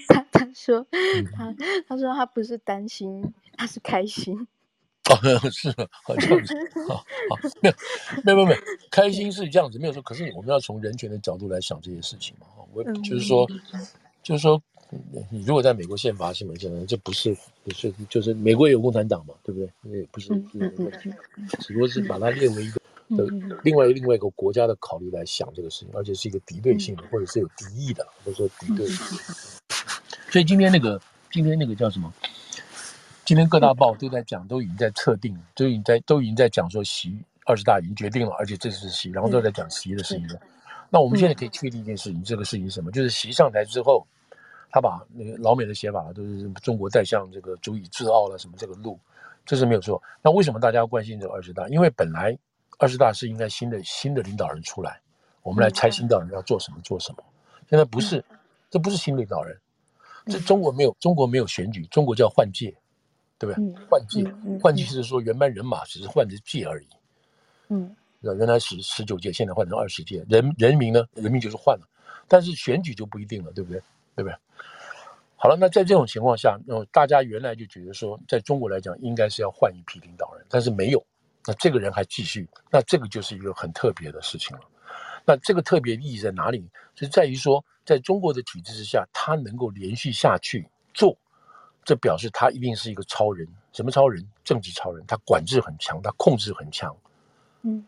[0.07, 0.87] 他 他说
[1.35, 1.55] 他
[1.87, 4.47] 他说他不是担心，他是开心。
[5.07, 5.15] 哦，
[5.53, 5.69] 是
[6.03, 6.55] 好这样子，
[6.89, 7.05] 好好
[7.61, 8.57] 没有没有没有，
[8.89, 12.47] 开心是这样子没有说，可是我们要从人权的角度来想这些事情嘛。
[12.73, 13.47] 我就是说，
[14.25, 14.59] 就是说，
[15.29, 19.69] 你如果在美国宪法什么什么，这不是不是就是美国有共产党嘛，对不对？
[19.83, 20.29] 那也不是
[21.59, 22.81] 只不过是把它列为一个
[23.15, 23.27] 的
[23.63, 28.87] 另外另外一个国家的考虑来想这个事情，而且是一个敌对性的，或者是有敌意的，或者说敌对。
[30.31, 30.99] 所以今天那个
[31.31, 32.11] 今天那个叫什么？
[33.25, 40.39] 今天各大报都在讲，都已经在测定，都已经在都已经在讲说习二十大已经决定了，而且这是习，然后都在讲习的事情了。
[40.95, 42.89] 那我们现在可以确定一件事情，这个事情是什么？
[42.89, 44.07] 就是习上台之后，
[44.71, 48.97] 他把那个老美的写法都是中国在向这个足以自傲了什么这个路，
[49.45, 50.01] 这是没有错。
[50.21, 51.67] 那为什么大家要关心这个二十大？
[51.67, 52.33] 因为本来
[52.79, 55.01] 二十大是应该新的新的领导人出来，
[55.43, 57.17] 我们来猜新领导人要做什么做什么。
[57.69, 58.23] 现在不是，
[58.69, 59.59] 这不是新领导人，
[60.27, 62.73] 这中国没有中国没有选举，中国叫换届。
[63.37, 63.75] 对不对？
[63.89, 64.23] 换届，
[64.63, 66.87] 换届是说原班人马只是换着届而已。
[67.67, 67.93] 嗯，
[68.33, 71.05] 原来十十九届，现在换成二十届，人人民呢？
[71.13, 71.87] 人民就是换了，
[72.27, 73.79] 但是选举就不一定了，对不对？
[74.15, 74.35] 对不对？
[75.35, 81.05] 好了，那在这种情况下，那大家原来就觉得说，在中国来讲，应该是要换一批领导人，但是没有，
[81.45, 84.63] 那这个人还继续，那这个就是一个很特别的事情了。
[85.25, 86.67] 那这个特别意义在哪里？
[86.95, 91.15] 是在于说，在中国的体制之下，他能够连续下去做。
[91.83, 94.25] 这表示他一定是一个超人，什么超人？
[94.43, 96.95] 政治超人，他管制很强，他控制很强，
[97.61, 97.85] 嗯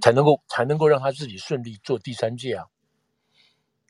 [0.00, 2.64] 才能够才能够让他自己顺利做第三届啊，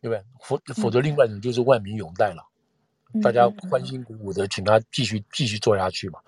[0.01, 0.25] 对不对？
[0.41, 2.43] 否否则，另外一种就是万民拥戴了，
[3.13, 6.21] 嗯、大家欢欣鼓舞的，请他继续继续做下去嘛，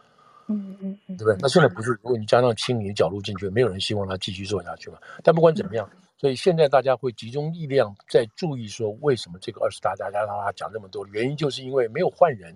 [0.48, 1.37] 嗯嗯嗯，对不对？
[1.40, 4.98] 那现在不是，如果你加上清理角度进去，没有人希望他继续做下去嘛。
[5.22, 11.07] 但不管怎么样，所以现在大家会集中力量在注意说，为什么这个二十大大家让他讲这么多？
[11.07, 12.55] 原因就是因为没有换人。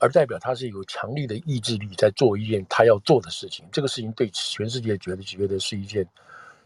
[0.00, 6.04] 而代表他是有强力的意志力在做一件他要做的事情，这个事情对全世界觉得觉得是一件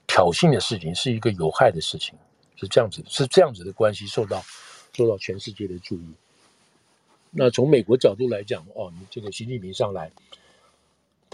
[0.07, 2.15] 挑衅的事情，是一个有害的事情，
[2.57, 4.43] 是这样子，是这样子的关系受到
[4.95, 6.15] 受到全世界的注意。
[7.31, 10.11] 那从美国角度来讲，哦，你这个习近平上来。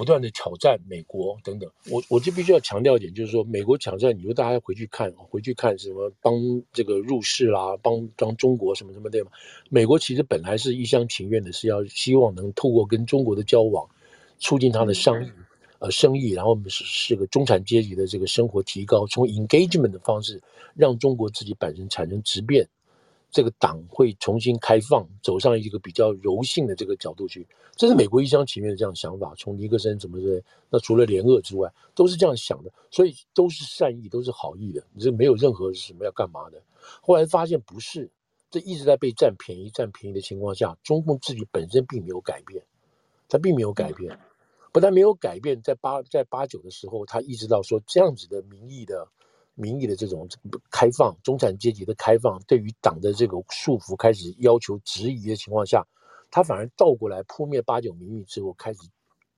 [0.01, 6.33] 不断的挑战美国等等，我我就必须要强调一点，就是说美国挑战，你说大家回去看，回去看什么帮
[6.73, 9.31] 这个入世啦，帮帮中国什么什么对吗？
[9.69, 13.87] 美国其实本来是一厢情愿的，是要希望能透过跟中国的交往，
[14.39, 15.31] 促进他的商业
[15.81, 20.43] 呃生意，然后我们是是个中产阶级的这个生活提高，从 engagement 的方式
[20.75, 22.67] 让中国自己本身产生质变。
[23.31, 29.33] 这个党会重新开放，走上一个比较柔性的这个角度去，这是美国一厢情愿的这样想法。
[29.39, 36.61] 从尼克森怎么说，那除了联俄之外，都是这样想的，所以都是善意，都是好意的，你这没有任何什么要干嘛的。
[37.01, 38.11] 后来发现不是，
[38.51, 42.65] 这一直在被占便宜、占便宜的情况下，中共自己本身并没有改变，
[43.29, 44.19] 他并没有改变，
[44.73, 49.07] 不但没有改变，在八在八九的时候，他意识到说这样子的民意的。
[49.61, 50.27] 民意的这种
[50.71, 55.87] 开放，中产阶级的开放，对于党的这个束缚开始要求质疑的情况下，
[56.31, 58.81] 他反而倒过来扑灭八九民意之后，开始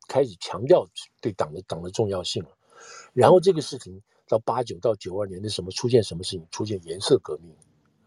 [0.06, 0.88] 开始强调
[1.20, 2.50] 对党的党的重要性了。
[3.12, 6.46] 然后这个事情到八九到九二年的什么出现什么事情？
[6.50, 7.54] 出现颜色革命，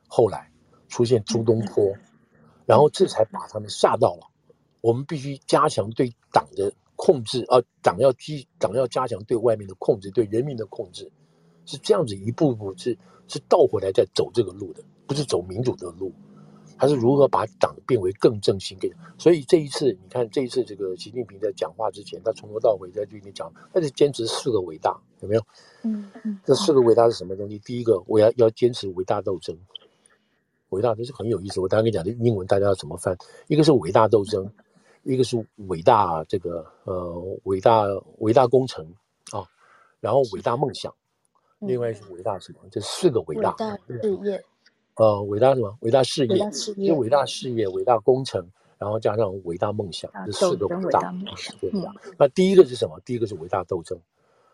[0.08, 0.52] 后来
[0.88, 1.94] 出现朱东坡，
[2.66, 4.28] 然后这才把他们吓到了。
[4.82, 11.12] 我们必须加强对党的控制，啊，党要基党要加强对外面的控制，对人民的控制。
[11.66, 12.98] 是这样子一步步是
[13.28, 16.12] 是倒回来再走这个路的，不是走民主的路，
[16.78, 18.78] 他是如何把党变为更正性？
[18.80, 25.42] 给所以这一次你看这一次这个习近平在讲话之前，他从头到尾在这里面讲，他是坚持四个伟大，有没有？
[25.84, 27.58] 嗯嗯，这四个伟大是什么东西？
[27.60, 29.58] 第一个，我要要坚持伟大斗争，
[30.70, 31.60] 伟大这是很有意思。
[31.60, 33.18] 我刚刚跟你讲的英文大家要怎么翻？
[33.48, 34.52] 一个是伟大斗争，
[35.04, 37.86] 一个是伟大这个呃伟大
[38.20, 38.86] 伟大工程
[39.32, 39.48] 啊，
[40.00, 40.94] 然后伟大梦想。
[41.68, 42.60] 另外是伟大什么？
[42.72, 43.52] 这四个伟大。
[43.52, 44.44] 伟大事业。
[44.96, 45.78] 呃，伟大什么？
[45.82, 46.34] 伟大事业。
[46.34, 46.94] 伟大事业。
[46.94, 48.46] 伟大事业，伟大工程，
[48.78, 51.14] 然后加上伟大梦想，这四个伟大。
[51.60, 51.94] 对吧？
[52.18, 53.00] 那第一个是什么？
[53.06, 54.00] 第一个是伟大斗争。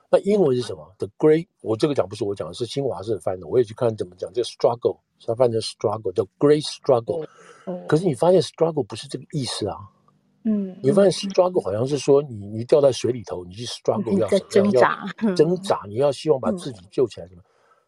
[0.10, 1.48] 那英文是什么？The Great。
[1.62, 3.48] 我这个讲不是我讲的，是新华社翻的。
[3.48, 7.26] 我也去看怎么讲这个 struggle，它翻成 struggle，The Great Struggle。
[7.88, 9.78] 可是你发现 struggle 不是这个意思啊。
[10.44, 17.42] 嗯，你发现 struggle 好像是说你你掉在水里头，你去 struggle 要挣扎，挣扎，你要希望把自己救起来什么？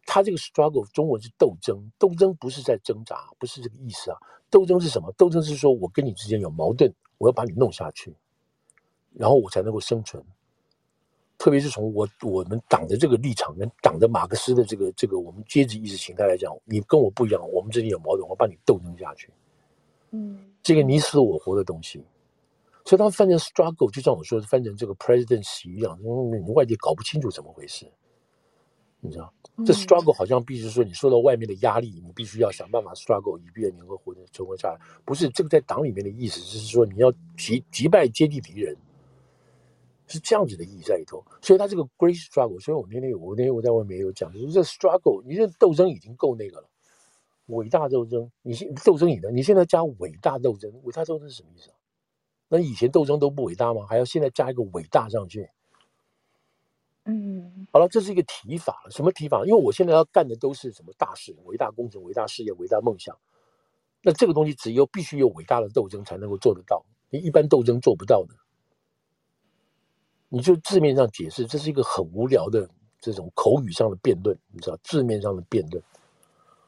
[0.06, 4.18] 他这个 struggle 中文是斗争，斗争不是在挣扎，不是这个意思啊。
[4.50, 5.12] 斗争是什么？
[5.18, 8.14] 斗争是说我跟你之间有矛盾，我要把你弄下去，
[9.14, 10.24] 然后我才能够生存。
[11.40, 19.32] 特别是从我我们党的这个立场跟党的马克思的这个这个我们阶级意识形态来讲，你跟我不一样，我们之间有矛盾，我把你斗争下去。
[20.12, 22.06] 嗯，这个你死我活的东西，
[22.86, 27.90] 所以他翻成 struggle，就像我说的，翻成这个 presidency 一样，你外界搞不清楚怎么回事，
[29.00, 29.34] 你知道？
[29.66, 34.80] 这 struggle 好像必须说，你受到外面的压力，你必须要想办法 struggle，以便能够活着存活下来。
[35.06, 38.76] 不是这个在党里面的意思，就是说你要击击败阶级敌人，
[40.08, 41.24] 是这样子的意义在里头。
[41.42, 46.70] 所以他这个 great struggle，所以我那天我那天我在外面也有讲，就是这 struggle，你这斗争已经够那个了，
[47.46, 51.76] 伟大斗争，你现斗争你的，你现在加伟大斗争，伟大斗争是什么意思啊？
[52.48, 53.86] 那以前斗争都不伟大吗？
[53.88, 55.50] 还要现在加一个伟大上去？
[57.06, 58.92] 嗯，好了，这是一个提法了。
[58.92, 59.44] 什么提法？
[59.46, 63.18] 因为我现在要干的都是什么大事、伟大工程、伟大事业、伟大梦想。
[64.02, 68.36] 那这个东西只有必须有伟大的斗争才能够做得到，你一般斗争做不到的。
[70.30, 75.84] 你就字面上解释，这是一个很无聊的这种口语上的辩论，你知道，字面上的辩论。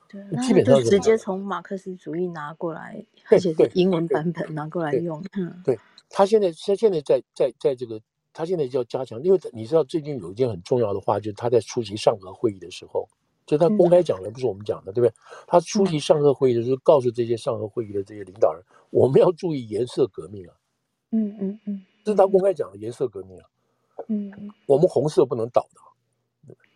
[0.07, 5.23] 对，基本上直接从马克思主义拿过来，而且是英文版本拿过来用。
[5.37, 5.77] 嗯，对，
[6.09, 8.01] 他现在他现在在在在这个。
[8.37, 13.07] 他现在就要加强，因为你知道最近有一件很重要的话，就是他在出席上合会议的时候，
[13.45, 15.13] 就他公开讲的，不是我们讲的，对不对？
[15.47, 20.53] 他出席上合会议的时候，告诉这些上合会议的这些领导人，我们要注意颜色革命啊。
[21.11, 23.45] 嗯嗯嗯，这是他公开讲的颜色革命啊。
[24.09, 24.29] 嗯，
[24.65, 25.79] 我们红色不能倒的。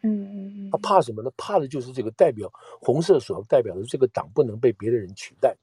[0.02, 1.30] 嗯嗯嗯，他怕什么呢？
[1.36, 5.56] 怕的就是这个代表红色所代表的这个党不能被别的人取代。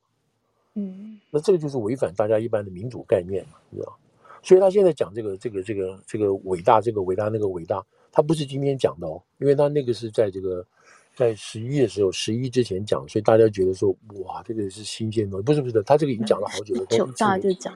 [0.74, 3.96] 嗯，那这个就是违反大家一般的民主概念嘛，你知道？
[4.42, 10.64] 所以他现在讲这个这个这个这个伟大这个伟大那个伟大，他不是今天讲的哦，因为他那个是在这个
[11.14, 13.90] 在十一的时候，十一之前讲，所以大家觉得说
[14.22, 17.74] 哇，这个是新鲜的，不是不是的，他这个已经讲了好久了，九大就讲，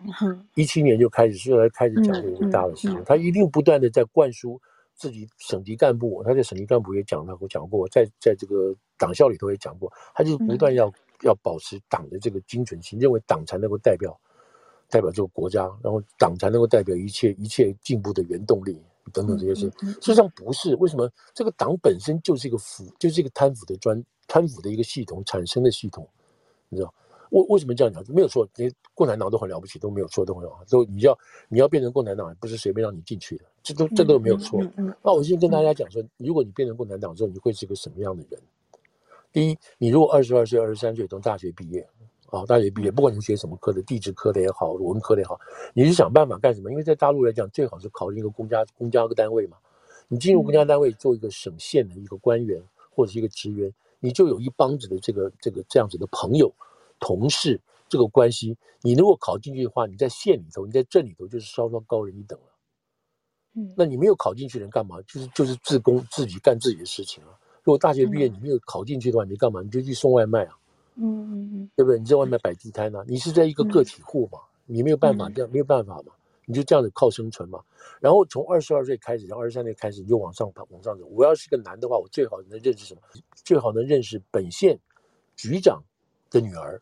[0.55, 4.61] 一七年就开始，所以他开始讲这个伟大的事情，他一定不断的在灌输
[5.01, 14.15] 自己省级干部，他在省级干部也讲到我讲过，在在这个党校里头也讲过，他就不断要要保持党的这个精准性，认为党才能够代表。
[14.93, 18.77] 代表这个国家，然后党才能够代表一切一切进步的原动力
[19.13, 19.73] 等等这些事。
[19.81, 26.09] 实际上不是，为什么这个党本身就是一个腐，就是一个贪腐的专贪腐的一个系统产生的系统，
[26.69, 26.93] 你知道？
[27.31, 28.05] 为为什么这样讲？
[28.15, 30.63] 没有错，连共产党都很了不起，都没有错，都很好。
[30.69, 34.61] 都你要你要变成共产党，不是随便让你进去的，这都这都没有错。
[35.03, 38.41] 那我先跟大家讲说，如果你变成共产党之后，你会是一个什么样的人？
[39.33, 41.87] 第一，你如果二十二岁、二十三岁从大学毕业。
[42.31, 45.37] 啊，大学毕业，不管你学什么科的，地质科的也好，文科的也好，
[45.75, 46.71] 你是想办法干什么？
[46.71, 49.57] 因为在大陆来讲，最好是考进一个公家公家个单位嘛。
[50.07, 52.63] 你进入公家单位做一个省县的一个官员
[52.95, 56.53] 或者是一个职员，你就有一帮子的这个这个这样子的朋友、
[57.01, 58.57] 同事这个关系。
[58.83, 62.47] 你如果考进去的话，你在县里头，你在镇里头就是稍稍高人一等了。
[63.55, 65.03] 嗯，那你没有考进去的人干嘛？
[65.03, 67.31] 就是就是自工自己干自己的事情啊。
[67.65, 69.61] 如果大学毕业你没有考进去的话，你干嘛？
[69.61, 70.57] 你就去送外卖啊。
[70.95, 71.99] 嗯嗯嗯，对不对？
[71.99, 73.05] 你在外面摆地摊呢、啊？
[73.09, 74.39] 你是在一个个体户嘛？
[74.67, 76.13] 你没有办法这样，没有办法嘛？
[76.47, 77.61] 你就这样子靠生存嘛？
[78.01, 81.05] 然后从二十二岁开始，然后二十三岁开始，你就往上爬，往上走。
[81.07, 83.01] 我要是个男的话，我最好能认识什么？
[83.45, 84.79] 最好能认识本县
[85.37, 85.83] 局长
[86.31, 86.81] 的女儿。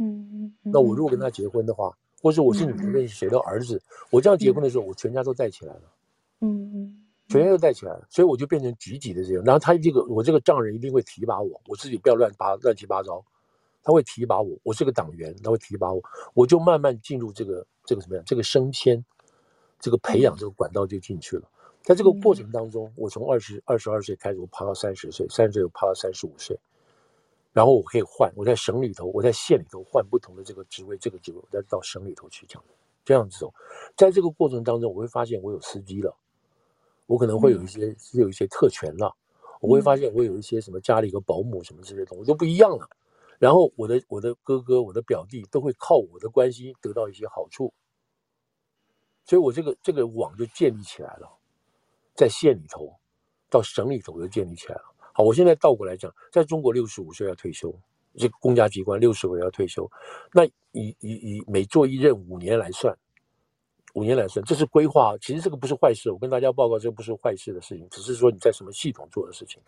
[0.00, 0.54] 嗯嗯。
[0.62, 5.82] 那我如果跟他结婚的话，或者我是你们认识谁的儿子，我这样结婚的时候，我全家都带起来了。
[6.40, 6.96] 嗯嗯。
[7.28, 9.44] 全家都带起来了，所以我就变成局级的这样。
[9.44, 13.24] 然后他这个我这个丈人一定会提拔我，我自己不要乱八乱七八糟。
[13.82, 16.02] 他会提拔我，我是个党员，他会提拔我，
[16.34, 19.02] 我就慢慢进入这个这个什么样，这个升迁，
[19.78, 21.48] 这个培养这个管道就进去了。
[21.82, 26.58] 在这个过程当中，我从二十二十二岁开始，我爬到三十岁，三十岁我爬到三十五岁，
[27.52, 32.62] 然后我可以换，我在省里头，我在县里头换不同的这个职位，这个职位我再到省里头去讲，
[33.04, 33.52] 这样子走。
[33.96, 36.16] 在这个过程当中，我会发现我有司机了，
[37.06, 39.12] 我可能会有一些有一些特权了，
[39.60, 42.88] 我会发现我有一些什么家里有个保姆什么这些东西都不一样了。
[43.40, 47.72] 然后我的我的哥哥我的表弟都会靠我的关系得到一些好处，
[49.24, 51.28] 所以我这个这个网就建立起来了，
[52.14, 52.94] 在县里头，
[53.48, 54.89] 到省里头就建立起来了。
[55.12, 57.74] 好，我现在倒过来讲，在中国六十五岁要退休，
[58.16, 59.90] 这个公家机关六十五岁要退休，
[60.32, 62.96] 那以以以每做一任五年来算，
[63.94, 65.16] 五年来算，这是规划。
[65.18, 69.60] 其实这个不是坏事，我跟大家报告，这不是坏事的事情，只是说你在什么系统做的事情。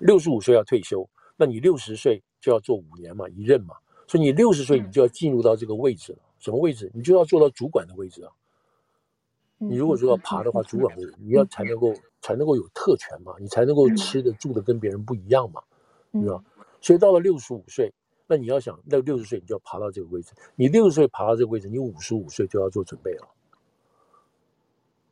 [0.00, 1.08] 六十五岁要退休。
[1.40, 3.76] 那你六十岁就要做五年嘛，一任嘛，
[4.08, 6.18] 所以你六十岁你就要进入到这个位置了。
[6.40, 6.90] 什么位置？
[6.92, 8.32] 你就要做到主管的位置啊。
[9.58, 11.92] 你如果说要爬的话，主管你要才能够
[12.22, 15.60] 才能够有特权嘛，你才能够吃的住的跟别人不一样嘛，
[16.12, 16.42] 你知道？
[16.80, 17.92] 所以到了六十五岁，
[18.26, 20.32] 那你要想，那六十岁你就要爬到这个位置。
[20.54, 23.28] 你六十岁爬到这个位置，你五十五岁就要做准备了。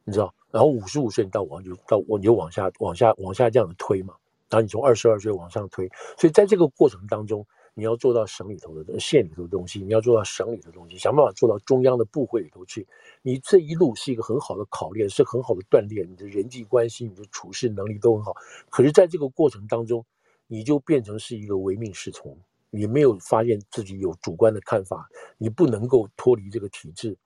[0.05, 0.33] 你知道？
[0.53, 4.15] 然后五十五岁你到往就到我你就往下往下往下这样子推嘛，
[4.49, 7.45] 然后你从二十二岁往上推，所以在这个过程当中，
[7.79, 12.89] 你要做到省里头的县里头的东西，你要做到省里的东西，想办法做到中央的部会里头去。
[13.21, 18.35] 你这一路是一个很好的考验，是很好的锻炼，你的人际关系、你的处事能力都很好。
[18.71, 20.03] 可是，在这个过程当中，
[20.47, 22.35] 你就变成是一个唯命是从，
[22.71, 25.07] 你没有发现自己有主观的看法，
[25.37, 27.19] 你不能够脱离这个体制。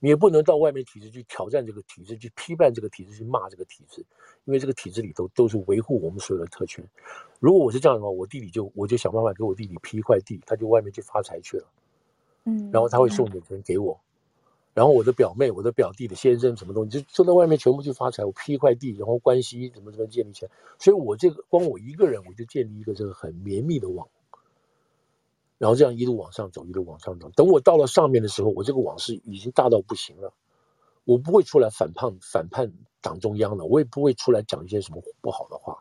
[0.00, 4.04] 你也不能到外面体制去挑战这个体制，去批判这个体制，去骂这个体制，
[4.44, 6.84] 因为这个体制里头都是维护我们所有的特权。
[7.40, 11.64] 如果我是这样的话，我弟弟就我就想办法给我弟弟批一块地，他就外面去发财去了，
[12.44, 13.98] 嗯，然后他会送点钱给我，
[14.74, 18.24] 然后我的表妹、我的表弟的先生什么东西，就就到外面全部去发财。
[18.24, 24.06] 我批一块地，然后关系怎么怎么建立起来，所以我这个光我一个人，我就建立一个这个很绵密的网。
[25.58, 27.30] 然后这样一路往上走，一路往上走。
[27.30, 30.32] 等我到了上面的时候，我这个网是已经大到不行了。
[31.04, 35.78] 我不会出来反叛反叛党中央了，我也不会出来讲一些什么不好的话。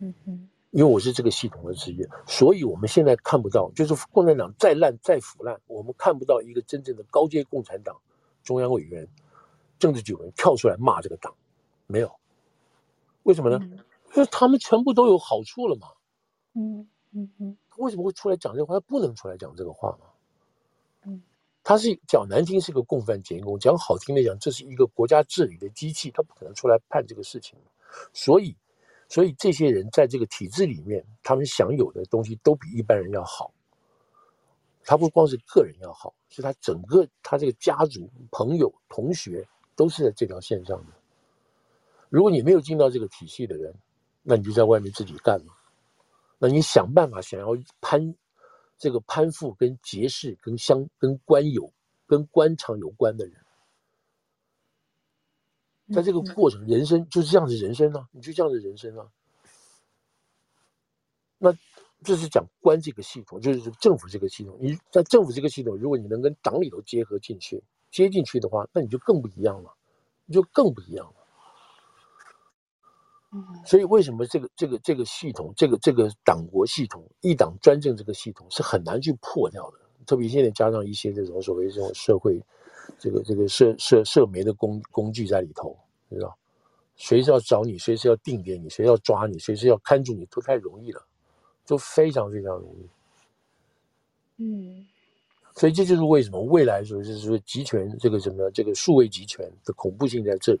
[0.00, 7.96] 嗯哼，因为我是这个系统的职业，所以我们现在看不到，就是共产党再烂再腐烂，我们看不到一个真正的高阶共产党
[8.44, 9.08] 中央委员、
[9.78, 11.34] 政治局委员跳出来骂这个党，
[11.86, 12.12] 没有。
[13.22, 13.58] 为什么呢？
[14.14, 15.88] 因为他们全部都有好处了嘛。
[16.54, 17.56] 嗯嗯嗯。
[17.76, 18.74] 为什么会出来讲这个话？
[18.74, 20.06] 他不能出来讲这个话吗？
[21.04, 21.22] 嗯，
[21.62, 27.56] 他是讲难听是个共犯结共，讲好听的讲，这是一个国家治理的机器，他不可能出来判这个事情。
[28.12, 28.56] 所以，
[29.08, 33.52] 所以这些人在这个体制里面，他们享有的东西都比一般人要好。
[34.84, 39.46] 他不光是个人要好，是他整个他这个家族、朋友、同学
[39.76, 40.92] 都是在这条线上的。
[42.08, 43.74] 如果你没有进到这个体系的人，
[44.22, 45.57] 那你就在外面自己干了。
[46.38, 47.48] 那你想办法想要
[47.80, 48.14] 攀
[48.78, 51.72] 这个攀附跟结识跟相跟官有
[52.06, 53.34] 跟官场有关的人，
[55.92, 59.10] 在这个过程，人生就是这样子，人生啊，你就这样子人生啊。
[61.38, 61.52] 那
[62.04, 64.56] 这是讲官这个系统，就是政府这个系统。
[64.60, 69.74] 你在政府这个系统，如果你能跟党里头结合进去，接进去的话，那你就更不一样了，
[70.24, 71.17] 你就更不一样了。
[73.66, 79.78] 所以，为什么这个这个这个系统，这个这个党国系统，一党专政这个系统是很难去破掉的？
[80.06, 82.40] 特别现在加上一些这种所谓这种社会，
[82.98, 85.76] 这个这个社社社媒的工工具在里头，
[86.08, 86.34] 你知道，
[86.96, 91.06] 随时要找你，随时要定点你，随时要抓你，随时要看住你，都太容易了，
[91.66, 92.88] 都非常非常容易。
[94.42, 94.86] 嗯，
[95.54, 100.60] 所以这就是为什么未来说就是说集权这个什么这个数位集权的恐怖性在这里。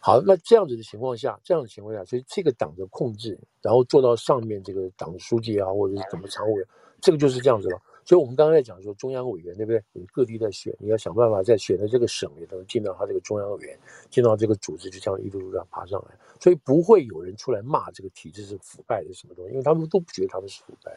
[0.00, 6.64] 好，那这样子的情况下，这样的情况下，所以这个党的控制，然后做到上面这个党书记啊，或者是怎么常委，
[7.00, 7.80] 这个就是这样子了。
[8.04, 9.82] 所以我们刚刚在讲说中央委员，对不对？
[9.92, 13.78] 你各地在选，你要想办法在选的这个省里头进到他这个中央委员，
[14.08, 16.16] 进到这个组织，就这样一路路这样爬上来。
[16.40, 20.96] 所以不会有人出来骂这个体制是腐败的什么东西，因为他们都不觉得他们是腐败。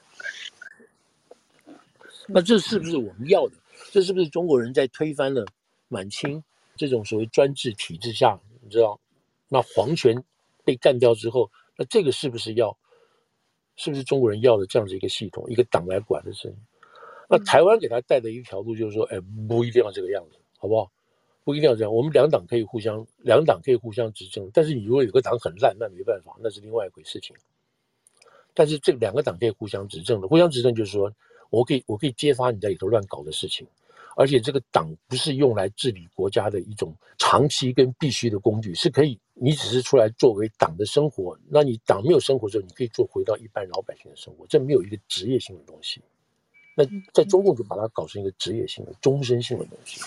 [2.27, 3.55] 那这是不是我们要的？
[3.91, 5.45] 这是不是中国人在推翻了
[5.89, 6.41] 满清
[6.77, 8.39] 这种所谓专制体制下？
[8.71, 9.01] 你知道，
[9.49, 10.23] 那皇权
[10.63, 12.77] 被干掉之后，那这个是不是要，
[13.75, 16.55] 是不是中国人要的这样子一个系统，一个党来管的事情？
[17.29, 19.19] 那台湾给他带的一条路就是说，哎，
[19.49, 20.89] 不一定要这个样子，好不好？
[21.43, 21.93] 不一定要这样。
[21.93, 27.35] 我们两党可以互相，两党可以互相执政，但是你如果有个党很烂，那没办法，那是另外一回事情。
[28.53, 31.11] 但是这两个党可以互相执政的，互相执政就是说，
[31.49, 33.67] 我可以，我可以揭发你在里头乱搞的事情。
[34.15, 46.01] 而且这个党不是用来治理国家的一种长期跟必须的工具，是可以，你只是出来作为党的生活，那你党没有生活之后，你可以做回到一般老百姓的生活，这没有一个职业性的东西。
[46.75, 49.99] 那在中共就把它搞成一个职业性的、终身性的东西。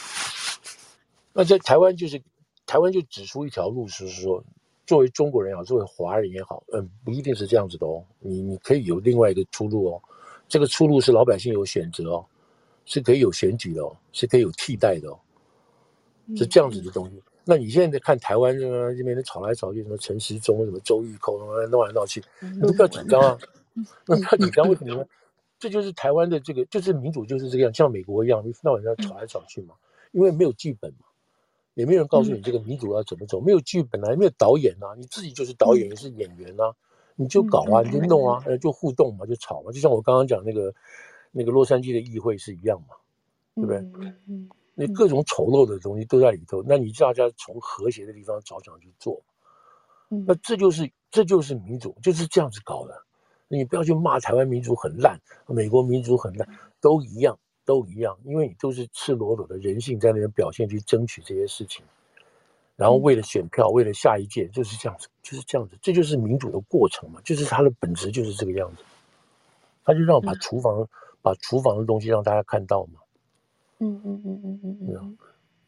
[1.32, 2.20] 那在台湾就是，
[2.66, 4.42] 台湾就指出一条路，就是说，
[4.86, 10.02] 作为中国人也好，作为华人也好，嗯，不一定是这样子的哦，你你可以有另外一个出路哦，
[10.48, 12.26] 这个出路是老百姓有选择哦。
[12.86, 15.18] 是可以有选举的哦，是可以有替代的哦，
[16.36, 17.16] 是这样子的东西。
[17.16, 23.38] 嗯、那你现在看台湾这个这边的吵来吵去，什么陈时中、什么周玉蔻，闹来闹去，你都不要紧张啊。
[24.06, 25.04] 那不要紧张，为什么呢？
[25.58, 29.74] 这就是台湾的这个，就是民主就是这个样，像美国一样，你闹晚上吵来吵去嘛，
[30.12, 31.06] 因为没有剧本嘛，
[31.74, 36.74] 也没有人告诉你这个民主要怎么走，没有剧本啊，也没有导演啊，你自己就是导演，也是演员啊，
[37.16, 40.74] 你就搞啊，你就弄啊，就互动嘛，就吵嘛，就像我刚刚讲那个。
[41.36, 42.94] 那个洛杉矶的议会是一样嘛，
[43.56, 43.78] 对不对？
[43.78, 46.62] 嗯嗯，那各种丑陋的东西都在里头。
[46.64, 49.20] 那你大家从和谐的地方着想去做，
[50.08, 53.02] 那这就是这就是民主，就是这样子搞的。
[53.48, 56.48] 你不要去骂台湾民主很烂，美国民主很烂，
[56.80, 61.84] 都一样，都一样，因为你都是赤裸裸的人性在那边表现去争取这些事情，
[62.76, 68.82] 然后为了选票，为了下一届，就是这样子，就是这样子，这就是民主的过程嘛，就是它的本质就是这个样子。
[69.84, 70.88] 他就让把厨房、嗯、
[71.24, 73.00] 把厨房的东西让大家看到嘛。
[73.78, 75.18] 嗯嗯嗯嗯嗯嗯。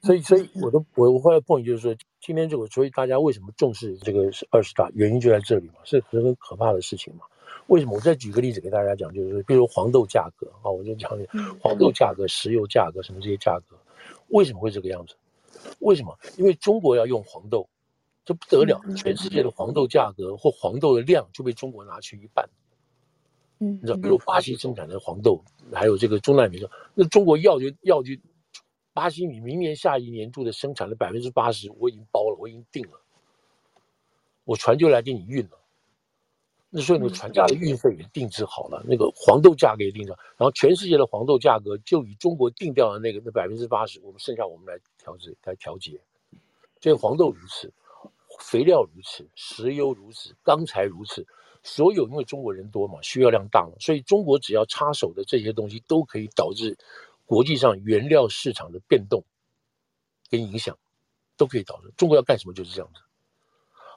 [0.02, 7.24] 所以所以我的我我后来 point 就是说，今天这个所以大家为什么重视这个二十大，原因就在这里嘛，是很可怕的事情嘛。
[7.68, 7.94] 为什么？
[7.94, 11.10] 我再举个例子给大家讲，就是比如黄豆价格啊，我就讲
[11.58, 13.76] 黄豆价格、石油价格什么这些价格，
[14.28, 15.16] 为什么会这个样子？
[15.80, 16.16] 为什么？
[16.36, 17.66] 因为中国要用黄豆，
[18.24, 22.48] 这不得了，全世界的黄豆价格或黄豆的量就被中国拿去一半。
[23.58, 25.42] 嗯，你知道，比如巴西生产的黄豆，
[25.72, 28.12] 还有这个中南美洲，那中国要就要就，
[28.92, 33.00] 巴西你明年下一年度的生产的百分之八十我已经包了，我已经定了，
[34.44, 35.58] 我船就来给你运了。
[36.68, 45.98] 那所以那个船价的运费也定制好了，那个黄豆价格也定制，然后全世界的黄豆价格就以中国定掉的那个那百分之八十，我们剩下我们来调制来调节。
[46.80, 47.72] 所以黄豆如此，
[48.40, 51.26] 肥料如此，石油如此，钢材如此，
[51.66, 56.78] 所有因为中国人多嘛，需要量大嘛，所以中国只要插手的这些东西都可以导致
[57.24, 59.24] 国际上原料市场的变动
[60.30, 60.78] 跟影响，
[61.36, 61.92] 都可以导致。
[61.96, 63.00] 中国要干什么就是这样子。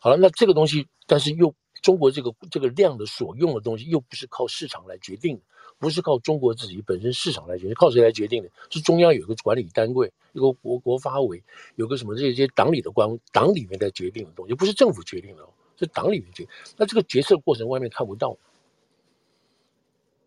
[0.01, 1.53] 好了，那这个东西，但是又。
[1.81, 5.43] 中国这个这个量的所用的东西，又不是靠市场来决定的，
[5.77, 8.49] 不是靠中国自己本身市场来决定，靠谁来决定的？
[8.69, 11.41] 是中央有个管理单位，有个国国发委，
[11.75, 15.47] 有个什么这些党里的官，党里面在决定的东西，不是政府决定的，
[15.79, 16.51] 是党里面决定。
[16.77, 18.37] 那这个决策过程外面看不到，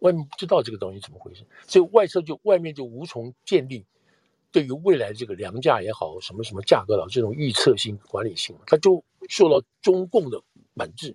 [0.01, 3.85] 外面不知道这个东西怎么回事，所以外侧就外面就无从建立
[4.51, 10.43] 对于未来这个粮价也好，什么什么价格的这种预测性管理性，它就受到中共的
[10.75, 11.15] 管制。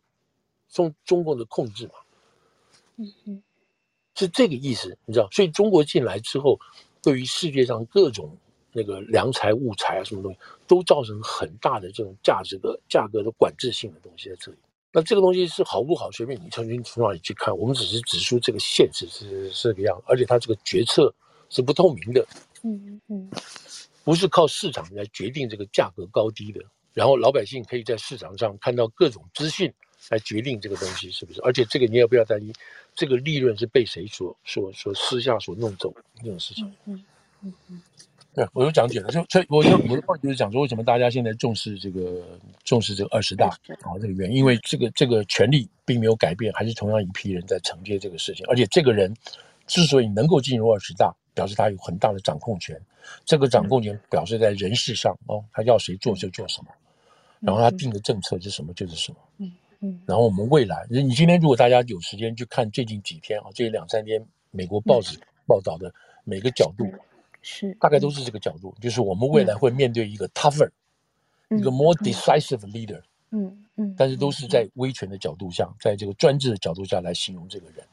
[0.70, 1.94] 中中共的控制嘛，
[2.98, 3.44] 嗯嗯，
[4.16, 5.30] 是这个意思，你知道？
[5.32, 6.60] 所以中国进来之后，
[7.02, 8.36] 对于世界上各种
[8.78, 14.58] 那个良材物材啊，什么东西，都造成很大的这种价值的价格的管制性的东西在这里。
[14.92, 16.12] 那这个东西是好不好？
[16.12, 21.12] 随便你从从哪里去看，我们只是指出这个现实是是这个样，而且它这个决策
[21.50, 22.24] 是不透明的，
[22.64, 23.30] 嗯嗯，
[24.04, 26.62] 不是靠市场来决定这个价格高低的，
[26.94, 29.74] 然后老百姓可以在市场上看到各种资讯。
[30.10, 31.42] 来决定这个东西是不是？
[31.42, 32.54] 而且这个你也不要担心，
[32.96, 36.72] 这个利润是被谁所所所私下所弄走这种事情。
[36.86, 37.04] 嗯
[37.42, 37.82] 嗯嗯，
[38.38, 42.22] 对，我有讲解了，就所以我就我的话就是讲说，为什么大家现在重视这个
[42.64, 43.48] 重视这个二十大
[43.82, 43.98] 啊？
[44.00, 48.46] 这个原因，因为这个这个权力并没有改变，还是同样一批人在承接这个事情。
[48.48, 49.12] 而且这个人
[49.66, 52.80] 之所以能够进入二十大，表示他有很大的掌控权。
[53.26, 56.68] 这个掌控权表示在人事上哦，他要谁做就做什么，
[57.40, 59.18] 然后他定的政策是什么就是什么。
[59.40, 59.52] 嗯。
[59.80, 65.92] 嗯，然后我们未来，你今天如果大家有时间去看最近几天啊，这两三天美国报纸报道的
[66.24, 66.86] 每个角度，
[67.50, 70.70] 是大概都是这个角度，就是我们未来会面对一个 tougher，
[71.50, 77.86] 一个 more decisive leader，嗯嗯，但是都是在威权的角度下，在这个专制的角度下来形容这个人，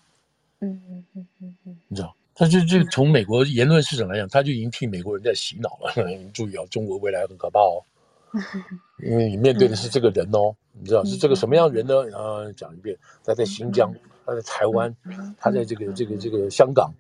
[0.61, 5.93] 嗯嗯嗯嗯嗯，你知道，他就就从美国言论市场来讲，他就已经替美国人在洗脑了。
[6.19, 7.79] 你注意啊，中国未来很可怕哦。
[8.99, 12.05] 因为你面对的是这个人哦，你知道是这个什么样的人呢？
[12.09, 13.93] 然后讲一遍，他在新疆，
[14.27, 14.93] 他在台湾，
[15.39, 16.93] 他在这个这个这个香港，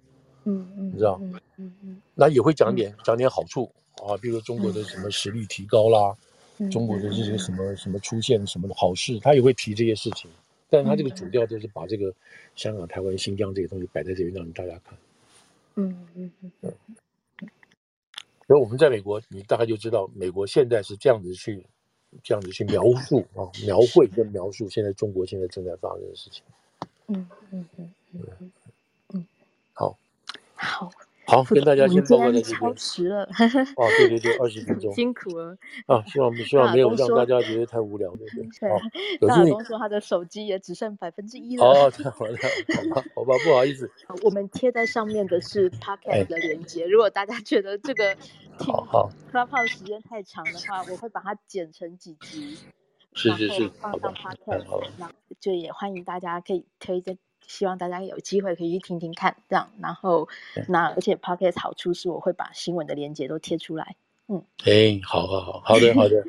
[0.44, 1.18] 嗯嗯，你知道，
[1.56, 3.70] 嗯嗯，那也会讲点讲点好处
[4.06, 6.16] 啊，比如说中国的什么实力提高啦，
[6.70, 10.30] 中国的这些什么什么出现什么的好事，他也会提这些事情，
[10.70, 12.12] 但是他这个主调就是把这个
[12.54, 14.98] 香港、台湾、新疆这些东西摆在这里让大家看，
[15.76, 16.72] 嗯嗯嗯嗯。
[18.46, 21.64] 所以我们在美国，你大概就知道，美国现在是这样子去，
[22.22, 26.42] 这样子去描述啊，描绘跟描述现在中国现在正在发生的事情。
[27.06, 28.52] 嗯嗯嗯嗯
[30.64, 30.90] 好。
[31.26, 32.60] 好，跟大家先报告在这边。
[32.60, 33.22] 超时了，
[33.76, 35.56] 哦，对对对，二十分 钟，辛苦了。
[35.86, 38.46] 啊，希望 希望没有让大家觉得太无聊，对不对？
[39.18, 39.26] 对。
[39.28, 41.64] 大东说他的手机也只剩百分之一了。
[41.64, 43.90] 哦，太好了，好吧，好吧，不好意思。
[44.22, 48.14] 我们贴在上面的是 Podcast 的连接，如果大家觉得这个
[48.58, 48.74] 听
[49.32, 52.58] Clubhouse 时间太长的话，我会把它剪成几集，
[53.14, 54.66] 是是是，放上 Podcast。
[54.66, 55.10] 好，那
[55.40, 57.16] 就也欢迎大家可以推荐。
[57.46, 60.28] 希望大家有机会可以去听听看，这样，然后
[60.68, 63.96] 那而且 Pocket 好处是我会把新闻的链接都贴出来，
[64.28, 66.24] 嗯，哎，好好好，好的好的，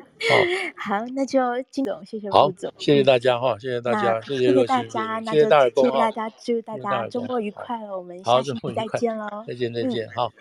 [0.76, 10.32] 好， 好，那就金总，谢谢副总，谢谢大家哈，谢谢大家，谢谢大家，那就谢谢大家，祝大家周末愉快了，我们下期再见喽，再见再见，好。